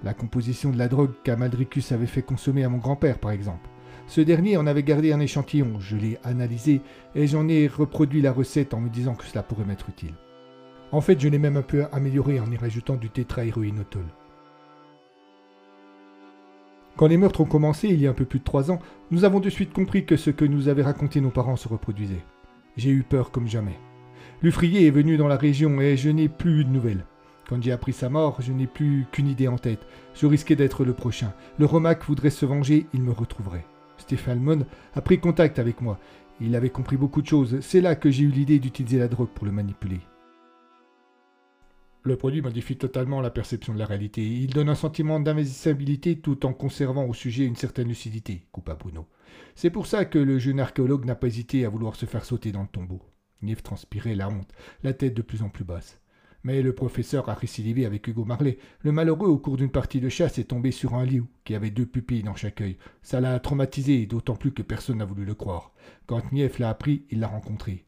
La 0.03 0.13
composition 0.13 0.69
de 0.69 0.77
la 0.77 0.87
drogue 0.87 1.11
qu'Amaldricus 1.23 1.91
avait 1.91 2.05
fait 2.05 2.21
consommer 2.21 2.63
à 2.63 2.69
mon 2.69 2.77
grand-père, 2.77 3.19
par 3.19 3.31
exemple. 3.31 3.69
Ce 4.07 4.21
dernier 4.21 4.57
en 4.57 4.65
avait 4.65 4.83
gardé 4.83 5.11
un 5.11 5.19
échantillon, 5.19 5.79
je 5.79 5.95
l'ai 5.95 6.17
analysé 6.23 6.81
et 7.15 7.27
j'en 7.27 7.47
ai 7.47 7.67
reproduit 7.67 8.21
la 8.21 8.31
recette 8.31 8.73
en 8.73 8.79
me 8.79 8.89
disant 8.89 9.13
que 9.13 9.25
cela 9.25 9.43
pourrait 9.43 9.65
m'être 9.65 9.89
utile. 9.89 10.13
En 10.91 11.01
fait, 11.01 11.19
je 11.19 11.27
l'ai 11.27 11.37
même 11.37 11.57
un 11.57 11.61
peu 11.61 11.85
amélioré 11.91 12.39
en 12.39 12.49
y 12.51 12.57
rajoutant 12.57 12.95
du 12.95 13.09
tétrahéroïnotol. 13.09 14.05
Quand 16.97 17.07
les 17.07 17.17
meurtres 17.17 17.41
ont 17.41 17.45
commencé, 17.45 17.87
il 17.87 18.01
y 18.01 18.07
a 18.07 18.09
un 18.09 18.13
peu 18.13 18.25
plus 18.25 18.39
de 18.39 18.43
trois 18.43 18.71
ans, 18.71 18.79
nous 19.11 19.25
avons 19.25 19.39
de 19.39 19.49
suite 19.49 19.73
compris 19.73 20.05
que 20.05 20.17
ce 20.17 20.31
que 20.31 20.45
nous 20.45 20.69
avaient 20.69 20.81
raconté 20.81 21.21
nos 21.21 21.29
parents 21.29 21.55
se 21.55 21.67
reproduisait. 21.67 22.23
J'ai 22.77 22.89
eu 22.89 23.03
peur 23.03 23.31
comme 23.31 23.47
jamais. 23.47 23.77
Lufrier 24.41 24.87
est 24.87 24.91
venu 24.91 25.17
dans 25.17 25.27
la 25.27 25.37
région 25.37 25.79
et 25.81 25.97
je 25.97 26.09
n'ai 26.09 26.29
plus 26.29 26.61
eu 26.61 26.65
de 26.65 26.71
nouvelles. 26.71 27.05
Quand 27.49 27.63
j'ai 27.63 27.71
appris 27.71 27.93
sa 27.93 28.09
mort, 28.09 28.43
je 28.43 28.53
n'ai 28.53 28.67
plus 28.67 29.07
qu'une 29.11 29.27
idée 29.27 29.47
en 29.47 29.57
tête. 29.57 29.87
Je 30.13 30.27
risquais 30.27 30.55
d'être 30.55 30.85
le 30.85 30.93
prochain. 30.93 31.33
Le 31.57 31.65
Romac 31.65 32.05
voudrait 32.05 32.29
se 32.29 32.45
venger, 32.45 32.85
il 32.93 33.01
me 33.01 33.11
retrouverait. 33.11 33.65
Stéphane 33.97 34.39
Mon 34.39 34.67
a 34.93 35.01
pris 35.01 35.19
contact 35.19 35.57
avec 35.57 35.81
moi. 35.81 35.99
Il 36.39 36.55
avait 36.55 36.69
compris 36.69 36.95
beaucoup 36.95 37.23
de 37.23 37.27
choses. 37.27 37.59
C'est 37.61 37.81
là 37.81 37.95
que 37.95 38.11
j'ai 38.11 38.25
eu 38.25 38.29
l'idée 38.29 38.59
d'utiliser 38.59 38.99
la 38.99 39.07
drogue 39.07 39.29
pour 39.33 39.47
le 39.47 39.51
manipuler. 39.51 39.99
Le 42.03 42.17
produit 42.17 42.43
modifie 42.43 42.77
totalement 42.77 43.19
la 43.19 43.31
perception 43.31 43.73
de 43.73 43.79
la 43.79 43.87
réalité. 43.87 44.23
Il 44.23 44.53
donne 44.53 44.69
un 44.69 44.75
sentiment 44.75 45.19
d'invisibilité 45.19 46.19
tout 46.19 46.45
en 46.45 46.53
conservant 46.53 47.05
au 47.05 47.15
sujet 47.15 47.45
une 47.45 47.55
certaine 47.55 47.87
lucidité, 47.87 48.45
coupa 48.51 48.75
Bruno. 48.75 49.07
C'est 49.55 49.71
pour 49.71 49.87
ça 49.87 50.05
que 50.05 50.19
le 50.19 50.37
jeune 50.37 50.59
archéologue 50.59 51.05
n'a 51.05 51.15
pas 51.15 51.25
hésité 51.25 51.65
à 51.65 51.69
vouloir 51.69 51.95
se 51.95 52.05
faire 52.05 52.25
sauter 52.25 52.51
dans 52.51 52.61
le 52.61 52.67
tombeau. 52.67 53.01
Nief 53.41 53.63
transpirait 53.63 54.13
la 54.13 54.29
honte, 54.29 54.53
la 54.83 54.93
tête 54.93 55.15
de 55.15 55.23
plus 55.23 55.41
en 55.41 55.49
plus 55.49 55.63
basse. 55.63 55.99
Mais 56.43 56.61
le 56.61 56.73
professeur 56.73 57.27
a 57.29 57.33
récidivé 57.33 57.85
avec 57.85 58.07
Hugo 58.07 58.23
Marley. 58.23 58.57
Le 58.81 58.91
malheureux, 58.91 59.27
au 59.27 59.37
cours 59.37 59.57
d'une 59.57 59.71
partie 59.71 59.99
de 59.99 60.07
chasse, 60.07 60.37
est 60.37 60.45
tombé 60.45 60.71
sur 60.71 60.93
un 60.93 61.05
liou 61.05 61.27
qui 61.43 61.53
avait 61.53 61.69
deux 61.69 61.85
pupilles 61.85 62.23
dans 62.23 62.35
chaque 62.35 62.61
œil. 62.61 62.77
Ça 63.01 63.19
l'a 63.19 63.39
traumatisé, 63.39 64.05
d'autant 64.05 64.35
plus 64.35 64.53
que 64.53 64.61
personne 64.61 64.99
n'a 64.99 65.05
voulu 65.05 65.25
le 65.25 65.35
croire. 65.35 65.73
Quand 66.05 66.31
Nief 66.31 66.59
l'a 66.59 66.69
appris, 66.69 67.05
il 67.09 67.19
l'a 67.19 67.27
rencontré. 67.27 67.85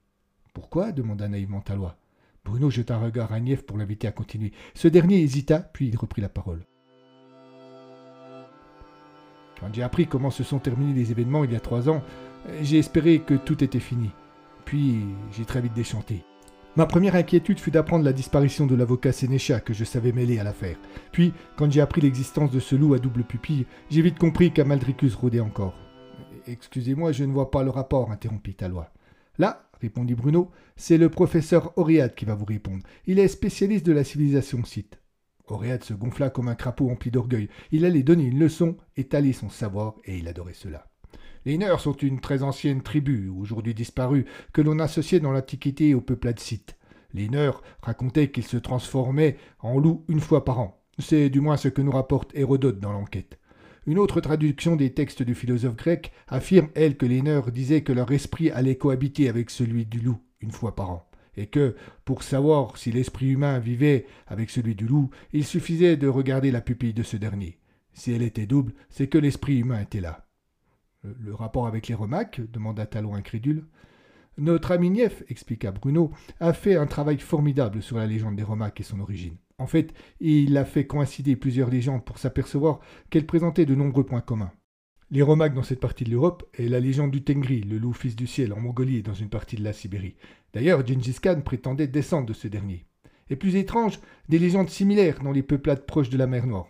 Pourquoi? 0.54 0.92
demanda 0.92 1.28
naïvement 1.30 1.62
Talois. 1.62 1.98
Bruno 2.44 2.70
jeta 2.70 2.96
un 2.96 3.00
regard 3.00 3.32
à 3.32 3.40
Nief 3.40 3.64
pour 3.64 3.78
l'inviter 3.78 4.08
à 4.08 4.12
continuer. 4.12 4.52
Ce 4.74 4.88
dernier 4.88 5.22
hésita, 5.22 5.60
puis 5.60 5.88
il 5.88 5.96
reprit 5.96 6.22
la 6.22 6.30
parole. 6.30 6.66
Quand 9.60 9.72
j'ai 9.74 9.84
appris 9.84 10.08
comment 10.08 10.32
se 10.32 10.44
sont 10.44 10.60
terminés 10.60 10.94
les 10.94 11.12
événements 11.12 11.44
il 11.44 11.52
y 11.52 11.56
a 11.56 11.60
trois 11.60 11.88
ans, 11.88 12.02
j'ai 12.64 12.80
espéré 12.80 13.20
que 13.20 13.36
tout 13.36 13.64
était 13.64 13.80
fini. 13.80 14.10
Puis 14.66 15.02
j'ai 15.32 15.46
très 15.46 15.62
vite 15.62 15.74
déchanté. 15.74 16.24
Ma 16.78 16.86
première 16.86 17.16
inquiétude 17.16 17.60
fut 17.60 17.72
d'apprendre 17.72 18.06
la 18.06 18.14
disparition 18.14 18.66
de 18.66 18.76
l'avocat 18.76 19.12
Sénécha 19.12 19.60
que 19.60 19.74
je 19.74 19.84
savais 19.84 20.14
mêler 20.14 20.40
à 20.40 20.46
l'affaire. 20.46 20.78
Puis, 21.12 21.34
quand 21.58 21.70
j'ai 21.70 21.82
appris 21.82 22.00
l'existence 22.00 22.50
de 22.50 22.62
ce 22.62 22.76
loup 22.76 22.94
à 22.94 23.00
double 23.00 23.26
pupille, 23.26 23.66
j'ai 23.90 24.02
vite 24.02 24.18
compris 24.18 24.54
qu'Amaldricus 24.54 25.16
rôdait 25.16 25.42
encore. 25.42 25.76
Excusez-moi, 26.48 27.12
je 27.12 27.26
ne 27.26 27.34
vois 27.34 27.52
pas 27.52 27.64
le 27.64 27.72
rapport, 27.72 28.10
interrompit 28.10 28.56
Talois. 28.56 28.94
Là, 29.38 29.70
répondit 29.82 30.16
Bruno, 30.16 30.50
c'est 30.78 30.98
le 30.98 31.10
professeur 31.10 31.78
Oriade 31.78 32.16
qui 32.16 32.24
va 32.24 32.36
vous 32.36 32.46
répondre. 32.46 32.84
Il 33.06 33.20
est 33.20 33.28
spécialiste 33.28 33.86
de 33.86 33.92
la 33.92 34.06
civilisation 34.06 34.64
site. 34.64 35.02
Oriade 35.48 35.84
se 35.84 35.94
gonfla 35.94 36.30
comme 36.30 36.48
un 36.48 36.56
crapaud 36.56 36.90
empli 36.90 37.12
d'orgueil. 37.12 37.50
Il 37.72 37.84
allait 37.84 38.04
donner 38.04 38.24
une 38.24 38.40
leçon, 38.40 38.78
étaler 38.96 39.34
son 39.34 39.50
savoir, 39.50 39.96
et 40.06 40.18
il 40.18 40.28
adorait 40.30 40.54
cela. 40.54 40.91
Les 41.44 41.58
Neurs 41.58 41.80
sont 41.80 41.94
une 41.94 42.20
très 42.20 42.44
ancienne 42.44 42.84
tribu, 42.84 43.28
aujourd'hui 43.30 43.74
disparue, 43.74 44.26
que 44.54 44.62
l'on 44.62 44.78
associait 44.78 45.20
dans 45.20 45.32
l'Antiquité 45.32 45.96
au 45.96 46.04
scythe. 46.38 46.78
Les 47.14 47.30
Neurs 47.30 47.64
racontaient 47.82 48.30
qu'ils 48.30 48.46
se 48.46 48.58
transformaient 48.58 49.38
en 49.60 49.80
loups 49.80 50.06
une 50.08 50.20
fois 50.20 50.46
par 50.46 50.60
an. 50.60 50.84
C'est 51.00 51.30
du 51.30 51.42
moins 51.42 51.58
ce 51.58 51.68
que 51.68 51.82
nous 51.82 51.92
rapporte 51.92 52.32
Hérodote 52.36 52.80
dans 52.80 52.92
l'enquête. 52.92 53.40
Une 53.88 53.98
autre 53.98 54.22
traduction 54.22 54.76
des 54.76 54.94
textes 54.94 55.24
du 55.24 55.34
philosophe 55.34 55.76
grec 55.76 56.12
affirme, 56.28 56.70
elle, 56.76 56.96
que 56.96 57.08
les 57.08 57.24
Neurs 57.24 57.52
disaient 57.52 57.82
que 57.82 57.92
leur 57.92 58.12
esprit 58.12 58.52
allait 58.52 58.76
cohabiter 58.76 59.28
avec 59.28 59.50
celui 59.50 59.88
du 59.88 60.00
loup 60.00 60.20
une 60.42 60.52
fois 60.52 60.76
par 60.76 60.92
an, 60.92 61.10
et 61.36 61.48
que, 61.48 61.76
pour 62.06 62.22
savoir 62.22 62.78
si 62.78 62.92
l'esprit 62.92 63.32
humain 63.32 63.58
vivait 63.58 64.06
avec 64.28 64.52
celui 64.52 64.76
du 64.76 64.86
loup, 64.86 65.10
il 65.34 65.46
suffisait 65.46 65.98
de 65.98 66.08
regarder 66.08 66.52
la 66.52 66.62
pupille 66.62 66.94
de 66.94 67.04
ce 67.04 67.18
dernier. 67.18 67.58
Si 67.94 68.12
elle 68.12 68.22
était 68.22 68.46
double, 68.46 68.74
c'est 68.90 69.08
que 69.08 69.18
l'esprit 69.18 69.58
humain 69.58 69.82
était 69.82 70.02
là. 70.02 70.28
Le 71.04 71.34
rapport 71.34 71.66
avec 71.66 71.88
les 71.88 71.96
Romaques 71.96 72.42
demanda 72.52 72.86
Talon 72.86 73.16
incrédule. 73.16 73.66
Notre 74.38 74.72
ami 74.72 74.92
Nief, 74.92 75.24
expliqua 75.30 75.72
Bruno, 75.72 76.12
a 76.40 76.54
fait 76.54 76.76
un 76.76 76.86
travail 76.86 77.18
formidable 77.18 77.82
sur 77.82 77.98
la 77.98 78.06
légende 78.06 78.36
des 78.36 78.44
Romaques 78.44 78.80
et 78.80 78.84
son 78.84 79.00
origine. 79.00 79.38
En 79.58 79.68
fait, 79.68 79.94
il 80.20 80.58
a 80.58 80.66
fait 80.66 80.88
coïncider 80.88 81.36
plusieurs 81.36 81.70
légendes 81.70 82.06
pour 82.06 82.18
s'apercevoir 82.18 82.80
qu'elles 83.10 83.26
présentaient 83.26 83.66
de 83.66 83.76
nombreux 83.76 84.06
points 84.06 84.22
communs. 84.22 84.54
Les 85.10 85.22
Romaques 85.22 85.54
dans 85.54 85.64
cette 85.64 85.82
partie 85.82 86.06
de 86.06 86.12
l'Europe 86.12 86.50
et 86.58 86.70
la 86.70 86.80
légende 86.80 87.12
du 87.12 87.24
Tengri, 87.24 87.62
le 87.62 87.78
loup 87.78 87.94
fils 87.94 88.16
du 88.16 88.28
ciel 88.28 88.54
en 88.54 88.60
Mongolie 88.62 88.98
et 88.98 89.04
dans 89.04 89.14
une 89.14 89.30
partie 89.30 89.58
de 89.58 89.64
la 89.64 89.74
Sibérie. 89.74 90.16
D'ailleurs, 90.54 90.88
Gengis 90.88 91.20
Khan 91.22 91.42
prétendait 91.44 91.88
descendre 91.88 92.28
de 92.28 92.34
ce 92.34 92.48
dernier. 92.48 92.86
Et 93.30 93.36
plus 93.36 93.56
étrange, 93.56 94.00
des 94.30 94.40
légendes 94.40 94.70
similaires 94.70 95.20
dans 95.22 95.34
les 95.34 95.44
peuplades 95.44 95.86
proches 95.86 96.10
de 96.10 96.18
la 96.18 96.28
mer 96.28 96.48
Noire. 96.48 96.68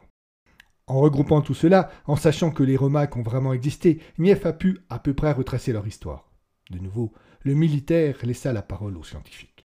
En 0.87 0.99
regroupant 0.99 1.41
tout 1.41 1.53
cela, 1.53 1.89
en 2.05 2.15
sachant 2.15 2.51
que 2.51 2.63
les 2.63 2.75
Romaques 2.75 3.15
ont 3.15 3.23
vraiment 3.23 3.53
existé, 3.53 4.01
Nief 4.17 4.45
a 4.45 4.53
pu 4.53 4.79
à 4.89 4.99
peu 4.99 5.13
près 5.13 5.31
retracer 5.31 5.71
leur 5.71 5.87
histoire. 5.87 6.29
De 6.69 6.79
nouveau, 6.79 7.13
le 7.43 7.53
militaire 7.53 8.17
laissa 8.23 8.53
la 8.53 8.61
parole 8.61 8.97
aux 8.97 9.03
scientifiques. 9.03 9.65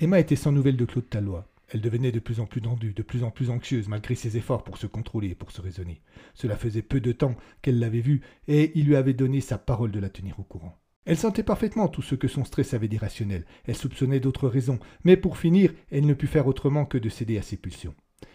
Emma 0.00 0.20
était 0.20 0.36
sans 0.36 0.52
nouvelles 0.52 0.76
de 0.76 0.84
Claude 0.84 1.08
Tallois. 1.08 1.48
Elle 1.70 1.80
devenait 1.80 2.12
de 2.12 2.20
plus 2.20 2.40
en 2.40 2.46
plus 2.46 2.62
tendue, 2.62 2.94
de 2.94 3.02
plus 3.02 3.24
en 3.24 3.30
plus 3.30 3.50
anxieuse, 3.50 3.88
malgré 3.88 4.14
ses 4.14 4.36
efforts 4.36 4.64
pour 4.64 4.78
se 4.78 4.86
contrôler 4.86 5.30
et 5.30 5.34
pour 5.34 5.50
se 5.50 5.60
raisonner. 5.60 6.00
Cela 6.34 6.56
faisait 6.56 6.82
peu 6.82 7.00
de 7.00 7.12
temps 7.12 7.36
qu'elle 7.60 7.78
l'avait 7.78 8.00
vu, 8.00 8.22
et 8.46 8.72
il 8.74 8.86
lui 8.86 8.96
avait 8.96 9.12
donné 9.12 9.40
sa 9.40 9.58
parole 9.58 9.90
de 9.90 10.00
la 10.00 10.08
tenir 10.08 10.40
au 10.40 10.44
courant. 10.44 10.78
Elle 11.08 11.16
sentait 11.16 11.42
parfaitement 11.42 11.88
tout 11.88 12.02
ce 12.02 12.14
que 12.14 12.28
son 12.28 12.44
stress 12.44 12.74
avait 12.74 12.86
d'irrationnel. 12.86 13.46
Elle 13.66 13.76
soupçonnait 13.76 14.20
d'autres 14.20 14.46
raisons, 14.46 14.78
mais 15.04 15.16
pour 15.16 15.38
finir, 15.38 15.72
elle 15.90 16.04
ne 16.04 16.12
put 16.12 16.26
faire 16.26 16.46
autrement 16.46 16.84
que 16.84 16.98
de 16.98 17.08
céder 17.08 17.38
à 17.38 17.42
ses 17.42 17.56
pulsions. 17.56 17.94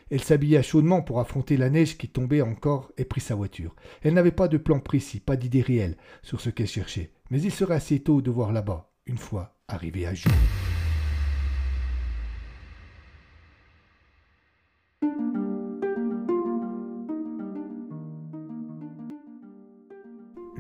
Elle 0.10 0.24
s'habilla 0.24 0.64
chaudement 0.64 1.04
pour 1.04 1.20
affronter 1.20 1.56
la 1.56 1.70
neige 1.70 2.00
qui 2.00 2.08
tombait 2.08 2.42
encore 2.42 2.92
et 2.98 3.06
prit 3.06 3.22
sa 3.22 3.36
voiture. 3.36 3.76
Elle 4.02 4.16
n'avait 4.16 4.32
pas 4.32 4.48
de 4.48 4.58
plan 4.58 4.80
précis, 4.80 5.20
pas 5.20 5.36
d'idée 5.36 5.62
réelle 5.62 5.98
sur 6.24 6.42
ce 6.42 6.50
qu'elle 6.50 6.66
cherchait, 6.66 7.12
mais 7.30 7.44
il 7.44 7.52
serait 7.52 7.76
assez 7.76 8.00
tôt 8.00 8.24
de 8.24 8.32
voir 8.32 8.52
là-bas, 8.52 8.92
une 9.06 9.18
fois 9.18 9.56
arrivée 9.68 10.08
à 10.08 10.16
jour. 10.16 10.34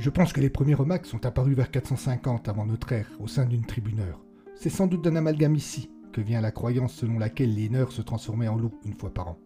Je 0.04 0.10
pense 0.10 0.34
que 0.34 0.42
les 0.42 0.50
premiers 0.50 0.74
remax 0.74 1.08
sont 1.08 1.26
apparus 1.26 1.56
vers 1.56 1.72
450 1.72 2.50
avant 2.50 2.66
notre 2.66 2.92
ère, 2.92 3.10
au 3.22 3.28
sein 3.28 3.46
d'une 3.46 3.66
tribuneur. 3.66 4.20
C'est 4.54 4.70
sans 4.70 4.86
doute 4.86 5.02
d'un 5.02 5.16
amalgame 5.16 5.56
ici 5.56 5.90
que 6.12 6.20
vient 6.20 6.42
la 6.42 6.52
croyance 6.52 6.94
selon 6.94 7.20
laquelle 7.20 7.56
les 7.56 7.70
Neurs 7.70 7.94
se 7.94 8.02
transformaient 8.02 8.50
en 8.50 8.58
loups 8.58 8.78
une 8.84 8.96
fois 8.96 9.14
par 9.14 9.30
an. 9.30 9.40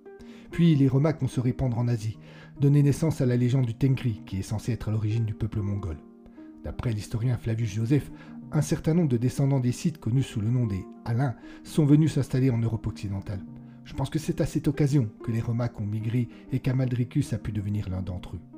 Puis 0.49 0.73
les 0.73 0.87
Remacs 0.87 1.21
vont 1.21 1.27
se 1.27 1.39
répandre 1.39 1.77
en 1.77 1.87
Asie, 1.87 2.17
donner 2.59 2.81
naissance 2.81 3.21
à 3.21 3.27
la 3.27 3.37
légende 3.37 3.67
du 3.67 3.75
Tengri, 3.75 4.23
qui 4.25 4.39
est 4.39 4.41
censée 4.41 4.71
être 4.71 4.89
à 4.89 4.91
l'origine 4.91 5.25
du 5.25 5.35
peuple 5.35 5.61
mongol. 5.61 5.97
D'après 6.63 6.91
l'historien 6.91 7.37
Flavius 7.37 7.75
Joseph, 7.75 8.09
un 8.51 8.63
certain 8.63 8.95
nombre 8.95 9.09
de 9.09 9.17
descendants 9.17 9.59
des 9.59 9.71
sites 9.71 9.99
connus 9.99 10.23
sous 10.23 10.41
le 10.41 10.49
nom 10.49 10.65
des 10.65 10.83
Alains 11.05 11.35
sont 11.65 11.85
venus 11.85 12.13
s'installer 12.13 12.49
en 12.49 12.57
Europe 12.57 12.87
occidentale. 12.87 13.45
Je 13.83 13.93
pense 13.93 14.09
que 14.09 14.17
c'est 14.17 14.41
à 14.41 14.47
cette 14.47 14.67
occasion 14.67 15.07
que 15.23 15.31
les 15.31 15.39
Romaques 15.39 15.79
ont 15.79 15.85
migré 15.85 16.29
et 16.51 16.57
qu'Amaldricus 16.61 17.31
a 17.33 17.37
pu 17.37 17.51
devenir 17.51 17.89
l'un 17.91 18.01
d'entre 18.01 18.37
eux. 18.37 18.56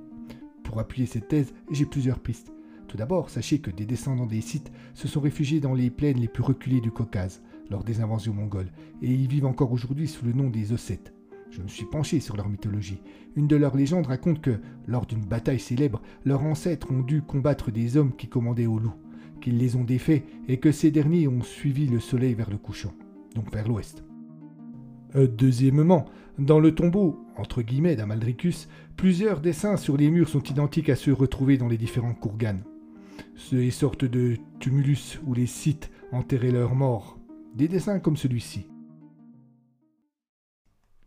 Pour 0.69 0.79
appuyer 0.79 1.08
cette 1.08 1.29
thèse, 1.29 1.51
j'ai 1.71 1.88
plusieurs 1.88 2.19
pistes. 2.19 2.53
Tout 2.88 2.95
d'abord, 2.95 3.32
sachez 3.32 3.58
que 3.58 3.71
des 3.71 3.88
descendants 3.88 4.27
des 4.27 4.39
Scythes 4.39 4.71
se 4.93 5.08
sont 5.08 5.19
réfugiés 5.19 5.60
dans 5.60 5.73
les 5.73 5.89
plaines 5.89 6.19
les 6.19 6.27
plus 6.27 6.43
reculées 6.43 6.79
du 6.79 6.91
Caucase 6.91 7.41
lors 7.71 7.84
des 7.84 8.01
invasions 8.01 8.36
mongoles, 8.36 8.71
et 9.01 9.12
ils 9.12 9.27
vivent 9.27 9.47
encore 9.47 9.71
aujourd'hui 9.71 10.08
sous 10.08 10.23
le 10.25 10.32
nom 10.32 10.51
des 10.51 10.71
Ossètes. 10.71 11.12
Je 11.49 11.63
me 11.63 11.67
suis 11.67 11.86
penché 11.86 12.19
sur 12.19 12.38
leur 12.38 12.47
mythologie. 12.47 13.01
Une 13.36 13.47
de 13.47 13.55
leurs 13.55 13.75
légendes 13.75 14.05
raconte 14.05 14.41
que, 14.41 14.60
lors 14.86 15.08
d'une 15.08 15.25
bataille 15.25 15.60
célèbre, 15.60 16.03
leurs 16.23 16.43
ancêtres 16.43 16.91
ont 16.91 17.01
dû 17.01 17.23
combattre 17.23 17.71
des 17.71 17.97
hommes 17.97 18.15
qui 18.15 18.27
commandaient 18.27 18.67
aux 18.67 18.77
loups, 18.77 18.93
qu'ils 19.41 19.58
les 19.58 19.75
ont 19.75 19.84
défaits 19.84 20.23
et 20.47 20.60
que 20.60 20.71
ces 20.71 20.91
derniers 20.91 21.27
ont 21.27 21.41
suivi 21.41 21.88
le 21.88 21.99
soleil 21.99 22.36
vers 22.36 22.51
le 22.51 22.60
couchant, 22.60 22.93
donc 23.34 23.51
vers 23.51 23.67
l'ouest. 23.67 24.03
Euh, 25.15 25.28
deuxièmement, 25.28 26.06
dans 26.38 26.60
le 26.60 26.74
tombeau, 26.74 27.26
entre 27.36 27.62
guillemets, 27.62 27.95
d'Amaldricus, 27.95 28.67
plusieurs 28.95 29.41
dessins 29.41 29.78
sur 29.78 29.98
les 29.98 30.10
murs 30.10 30.30
sont 30.30 30.43
identiques 30.43 30.89
à 30.89 30.95
ceux 30.95 31.13
retrouvés 31.13 31.58
dans 31.58 31.67
les 31.67 31.78
différents 31.78 32.13
courganes. 32.13 32.63
Ces 33.36 33.72
sortes 33.72 34.06
de 34.06 34.38
tumulus 34.60 35.19
où 35.26 35.34
les 35.34 35.48
Scythes 35.48 35.91
enterraient 36.12 36.52
leurs 36.52 36.76
morts. 36.76 37.17
Des 37.56 37.67
dessins 37.67 38.00
comme 38.00 38.17
celui-ci. 38.17 38.67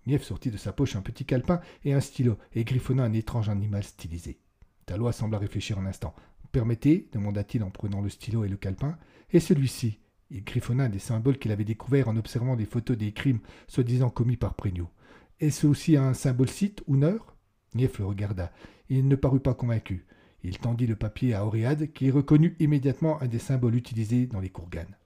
Nief 0.06 0.22
sortit 0.22 0.50
de 0.50 0.56
sa 0.56 0.72
poche 0.72 0.96
un 0.96 1.02
petit 1.02 1.24
calepin 1.24 1.60
et 1.84 1.92
un 1.92 2.00
stylo 2.00 2.36
et 2.54 2.64
griffonna 2.64 3.04
un 3.04 3.12
étrange 3.12 3.48
animal 3.48 3.84
stylisé. 3.84 4.40
Talois 4.84 5.12
sembla 5.12 5.38
réfléchir 5.38 5.78
un 5.78 5.86
instant. 5.86 6.14
Permettez 6.50 7.08
demanda-t-il 7.12 7.62
en 7.62 7.70
prenant 7.70 8.00
le 8.00 8.08
stylo 8.08 8.44
et 8.44 8.48
le 8.48 8.56
calepin. 8.56 8.98
Et 9.30 9.40
celui-ci 9.40 10.00
Il 10.34 10.44
griffonna 10.44 10.88
des 10.88 10.98
symboles 10.98 11.38
qu'il 11.38 11.52
avait 11.52 11.62
découverts 11.62 12.08
en 12.08 12.16
observant 12.16 12.56
des 12.56 12.64
photos 12.64 12.96
des 12.96 13.12
crimes 13.12 13.40
soi-disant 13.68 14.08
commis 14.08 14.38
par 14.38 14.54
Prégnot. 14.54 14.88
Est-ce 15.40 15.66
aussi 15.66 15.98
un 15.98 16.14
symbole 16.14 16.48
site 16.48 16.82
ou 16.86 16.96
neur 16.96 17.36
Nief 17.74 17.98
le 17.98 18.06
regarda. 18.06 18.50
Il 18.88 19.08
ne 19.08 19.14
parut 19.14 19.40
pas 19.40 19.52
convaincu. 19.52 20.06
Il 20.42 20.56
tendit 20.56 20.86
le 20.86 20.96
papier 20.96 21.34
à 21.34 21.44
Auréade, 21.44 21.92
qui 21.92 22.10
reconnut 22.10 22.56
immédiatement 22.60 23.20
un 23.20 23.26
des 23.26 23.38
symboles 23.38 23.74
utilisés 23.74 24.26
dans 24.26 24.40
les 24.40 24.48
courganes. 24.48 24.96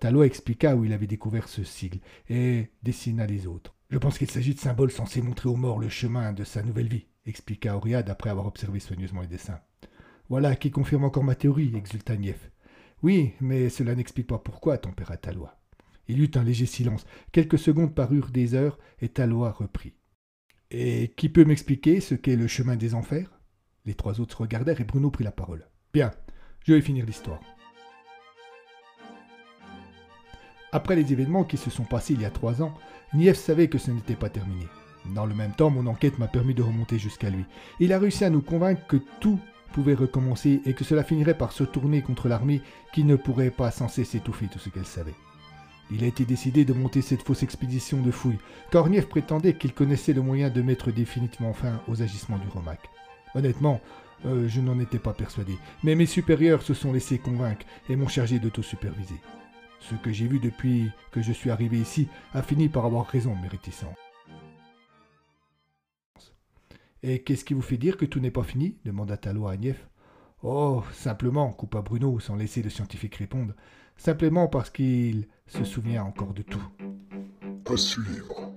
Talois 0.00 0.26
expliqua 0.26 0.76
où 0.76 0.84
il 0.84 0.92
avait 0.92 1.06
découvert 1.06 1.48
ce 1.48 1.64
sigle 1.64 2.00
et 2.28 2.70
dessina 2.82 3.26
les 3.26 3.46
autres. 3.46 3.74
Je 3.88 3.96
pense 3.96 4.18
qu'il 4.18 4.30
s'agit 4.30 4.54
de 4.54 4.60
symboles 4.60 4.92
censés 4.92 5.22
montrer 5.22 5.48
aux 5.48 5.56
morts 5.56 5.78
le 5.78 5.88
chemin 5.88 6.34
de 6.34 6.44
sa 6.44 6.62
nouvelle 6.62 6.88
vie, 6.88 7.06
expliqua 7.24 7.74
Auréade 7.74 8.10
après 8.10 8.28
avoir 8.28 8.46
observé 8.46 8.80
soigneusement 8.80 9.22
les 9.22 9.28
dessins. 9.28 9.60
Voilà 10.28 10.56
qui 10.56 10.70
confirme 10.70 11.04
encore 11.04 11.24
ma 11.24 11.34
théorie, 11.34 11.74
exulta 11.74 12.16
Nief. 12.16 12.50
Oui, 13.04 13.34
mais 13.42 13.68
cela 13.68 13.94
n'explique 13.94 14.28
pas 14.28 14.38
pourquoi, 14.38 14.78
tempéra 14.78 15.18
Talois. 15.18 15.58
Il 16.08 16.22
eut 16.22 16.30
un 16.36 16.42
léger 16.42 16.64
silence. 16.64 17.04
Quelques 17.32 17.58
secondes 17.58 17.94
parurent 17.94 18.30
des 18.30 18.54
heures, 18.54 18.78
et 19.02 19.10
Talois 19.10 19.50
reprit. 19.50 19.92
Et 20.70 21.12
qui 21.14 21.28
peut 21.28 21.44
m'expliquer 21.44 22.00
ce 22.00 22.14
qu'est 22.14 22.34
le 22.34 22.46
chemin 22.46 22.76
des 22.76 22.94
enfers? 22.94 23.38
Les 23.84 23.92
trois 23.92 24.22
autres 24.22 24.40
regardèrent 24.40 24.80
et 24.80 24.84
Bruno 24.84 25.10
prit 25.10 25.22
la 25.22 25.32
parole. 25.32 25.68
Bien, 25.92 26.12
je 26.64 26.72
vais 26.72 26.80
finir 26.80 27.04
l'histoire. 27.04 27.42
Après 30.72 30.96
les 30.96 31.12
événements 31.12 31.44
qui 31.44 31.58
se 31.58 31.68
sont 31.68 31.84
passés 31.84 32.14
il 32.14 32.22
y 32.22 32.24
a 32.24 32.30
trois 32.30 32.62
ans, 32.62 32.72
Nief 33.12 33.36
savait 33.36 33.68
que 33.68 33.76
ce 33.76 33.90
n'était 33.90 34.16
pas 34.16 34.30
terminé. 34.30 34.64
Dans 35.14 35.26
le 35.26 35.34
même 35.34 35.52
temps, 35.52 35.68
mon 35.68 35.86
enquête 35.88 36.18
m'a 36.18 36.26
permis 36.26 36.54
de 36.54 36.62
remonter 36.62 36.98
jusqu'à 36.98 37.28
lui. 37.28 37.44
Il 37.80 37.92
a 37.92 37.98
réussi 37.98 38.24
à 38.24 38.30
nous 38.30 38.40
convaincre 38.40 38.86
que 38.86 38.96
tout 39.20 39.38
pouvait 39.74 39.94
recommencer 39.94 40.62
et 40.64 40.72
que 40.72 40.84
cela 40.84 41.02
finirait 41.02 41.36
par 41.36 41.50
se 41.50 41.64
tourner 41.64 42.00
contre 42.00 42.28
l'armée 42.28 42.62
qui 42.94 43.02
ne 43.02 43.16
pourrait 43.16 43.50
pas 43.50 43.72
sans 43.72 43.88
cesse 43.88 44.14
étouffer 44.14 44.46
tout 44.46 44.60
ce 44.60 44.68
qu'elle 44.68 44.86
savait. 44.86 45.14
Il 45.90 46.04
a 46.04 46.06
été 46.06 46.24
décidé 46.24 46.64
de 46.64 46.72
monter 46.72 47.02
cette 47.02 47.22
fausse 47.22 47.42
expédition 47.42 48.00
de 48.00 48.12
fouilles. 48.12 48.38
Korniev 48.70 49.08
prétendait 49.08 49.54
qu'il 49.54 49.74
connaissait 49.74 50.12
le 50.12 50.22
moyen 50.22 50.48
de 50.48 50.62
mettre 50.62 50.92
définitivement 50.92 51.52
fin 51.52 51.80
aux 51.88 52.02
agissements 52.02 52.38
du 52.38 52.48
Romac. 52.48 52.78
Honnêtement, 53.34 53.80
euh, 54.26 54.48
je 54.48 54.60
n'en 54.60 54.78
étais 54.78 55.00
pas 55.00 55.12
persuadé, 55.12 55.58
mais 55.82 55.96
mes 55.96 56.06
supérieurs 56.06 56.62
se 56.62 56.72
sont 56.72 56.92
laissés 56.92 57.18
convaincre 57.18 57.66
et 57.88 57.96
m'ont 57.96 58.08
chargé 58.08 58.38
d'auto-superviser. 58.38 59.20
Ce 59.80 59.96
que 59.96 60.12
j'ai 60.12 60.28
vu 60.28 60.38
depuis 60.38 60.90
que 61.10 61.20
je 61.20 61.32
suis 61.32 61.50
arrivé 61.50 61.78
ici 61.78 62.08
a 62.32 62.42
fini 62.42 62.68
par 62.68 62.86
avoir 62.86 63.06
raison, 63.06 63.34
mes 63.34 63.48
réticents. 63.48 63.94
Et 67.06 67.18
qu'est-ce 67.18 67.44
qui 67.44 67.52
vous 67.52 67.60
fait 67.60 67.76
dire 67.76 67.98
que 67.98 68.06
tout 68.06 68.18
n'est 68.18 68.30
pas 68.30 68.44
fini 68.44 68.78
demanda 68.86 69.18
Talo 69.18 69.46
à 69.46 69.52
Agnef. 69.52 69.90
Oh, 70.42 70.82
simplement, 70.94 71.52
coupa 71.52 71.82
Bruno 71.82 72.18
sans 72.18 72.34
laisser 72.34 72.62
le 72.62 72.70
scientifique 72.70 73.16
répondre, 73.16 73.52
simplement 73.98 74.48
parce 74.48 74.70
qu'il 74.70 75.28
se 75.46 75.64
souvient 75.64 76.02
encore 76.02 76.32
de 76.32 76.40
tout. 76.40 76.66
À 77.70 77.76
suivre. 77.76 78.54